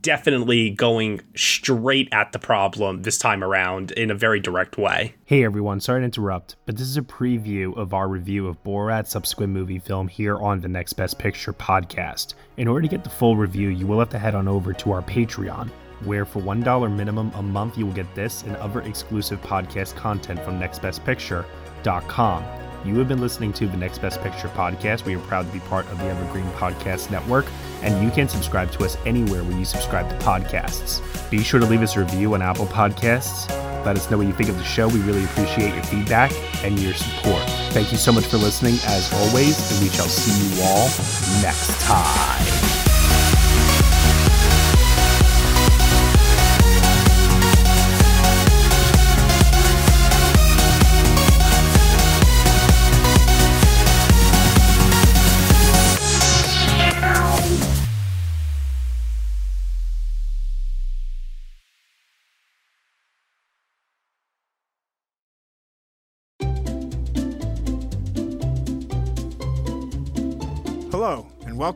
definitely 0.00 0.70
going 0.70 1.20
straight 1.34 2.08
at 2.12 2.32
the 2.32 2.38
problem 2.38 3.02
this 3.02 3.18
time 3.18 3.42
around 3.42 3.90
in 3.92 4.10
a 4.10 4.14
very 4.14 4.40
direct 4.40 4.78
way. 4.78 5.14
Hey 5.24 5.44
everyone, 5.44 5.80
sorry 5.80 6.00
to 6.00 6.04
interrupt, 6.04 6.56
but 6.66 6.76
this 6.76 6.86
is 6.86 6.96
a 6.96 7.02
preview 7.02 7.76
of 7.76 7.94
our 7.94 8.08
review 8.08 8.46
of 8.46 8.62
Borat's 8.62 9.10
subsequent 9.10 9.52
movie 9.52 9.78
film 9.78 10.08
here 10.08 10.36
on 10.38 10.60
the 10.60 10.68
Next 10.68 10.92
Best 10.94 11.18
Picture 11.18 11.52
podcast. 11.52 12.34
In 12.56 12.68
order 12.68 12.82
to 12.82 12.88
get 12.88 13.04
the 13.04 13.10
full 13.10 13.36
review, 13.36 13.68
you 13.68 13.86
will 13.86 13.98
have 13.98 14.10
to 14.10 14.18
head 14.18 14.34
on 14.34 14.48
over 14.48 14.72
to 14.72 14.92
our 14.92 15.02
Patreon 15.02 15.70
where 16.04 16.24
for 16.24 16.40
$1 16.40 16.94
minimum 16.94 17.30
a 17.34 17.42
month 17.42 17.78
you 17.78 17.86
will 17.86 17.92
get 17.92 18.12
this 18.14 18.42
and 18.42 18.56
other 18.56 18.82
exclusive 18.82 19.40
podcast 19.42 19.94
content 19.94 20.40
from 20.40 20.58
nextbestpicture.com. 20.58 22.44
You 22.84 22.98
have 22.98 23.06
been 23.08 23.20
listening 23.20 23.52
to 23.54 23.68
the 23.68 23.76
Next 23.76 23.98
Best 23.98 24.20
Picture 24.22 24.48
podcast. 24.48 25.04
We 25.04 25.14
are 25.14 25.20
proud 25.20 25.46
to 25.46 25.52
be 25.52 25.60
part 25.60 25.86
of 25.86 25.98
the 25.98 26.04
Evergreen 26.06 26.50
Podcast 26.52 27.12
Network, 27.12 27.46
and 27.82 28.04
you 28.04 28.10
can 28.10 28.28
subscribe 28.28 28.70
to 28.72 28.84
us 28.84 28.96
anywhere 29.06 29.42
where 29.42 29.58
you 29.58 29.64
subscribe 29.64 30.08
to 30.08 30.16
podcasts. 30.24 31.00
Be 31.30 31.42
sure 31.42 31.60
to 31.60 31.66
leave 31.66 31.82
us 31.82 31.96
a 31.96 32.00
review 32.00 32.34
on 32.34 32.42
Apple 32.42 32.66
Podcasts. 32.66 33.48
Let 33.84 33.96
us 33.96 34.10
know 34.10 34.18
what 34.18 34.26
you 34.26 34.32
think 34.32 34.48
of 34.48 34.56
the 34.56 34.64
show. 34.64 34.88
We 34.88 35.00
really 35.00 35.24
appreciate 35.24 35.74
your 35.74 35.82
feedback 35.84 36.32
and 36.62 36.78
your 36.78 36.94
support. 36.94 37.42
Thank 37.72 37.90
you 37.90 37.98
so 37.98 38.12
much 38.12 38.26
for 38.26 38.36
listening, 38.36 38.74
as 38.86 39.12
always, 39.12 39.72
and 39.72 39.82
we 39.82 39.88
shall 39.88 40.06
see 40.06 40.56
you 40.56 40.62
all 40.62 40.86
next 41.42 41.80
time. 41.86 42.81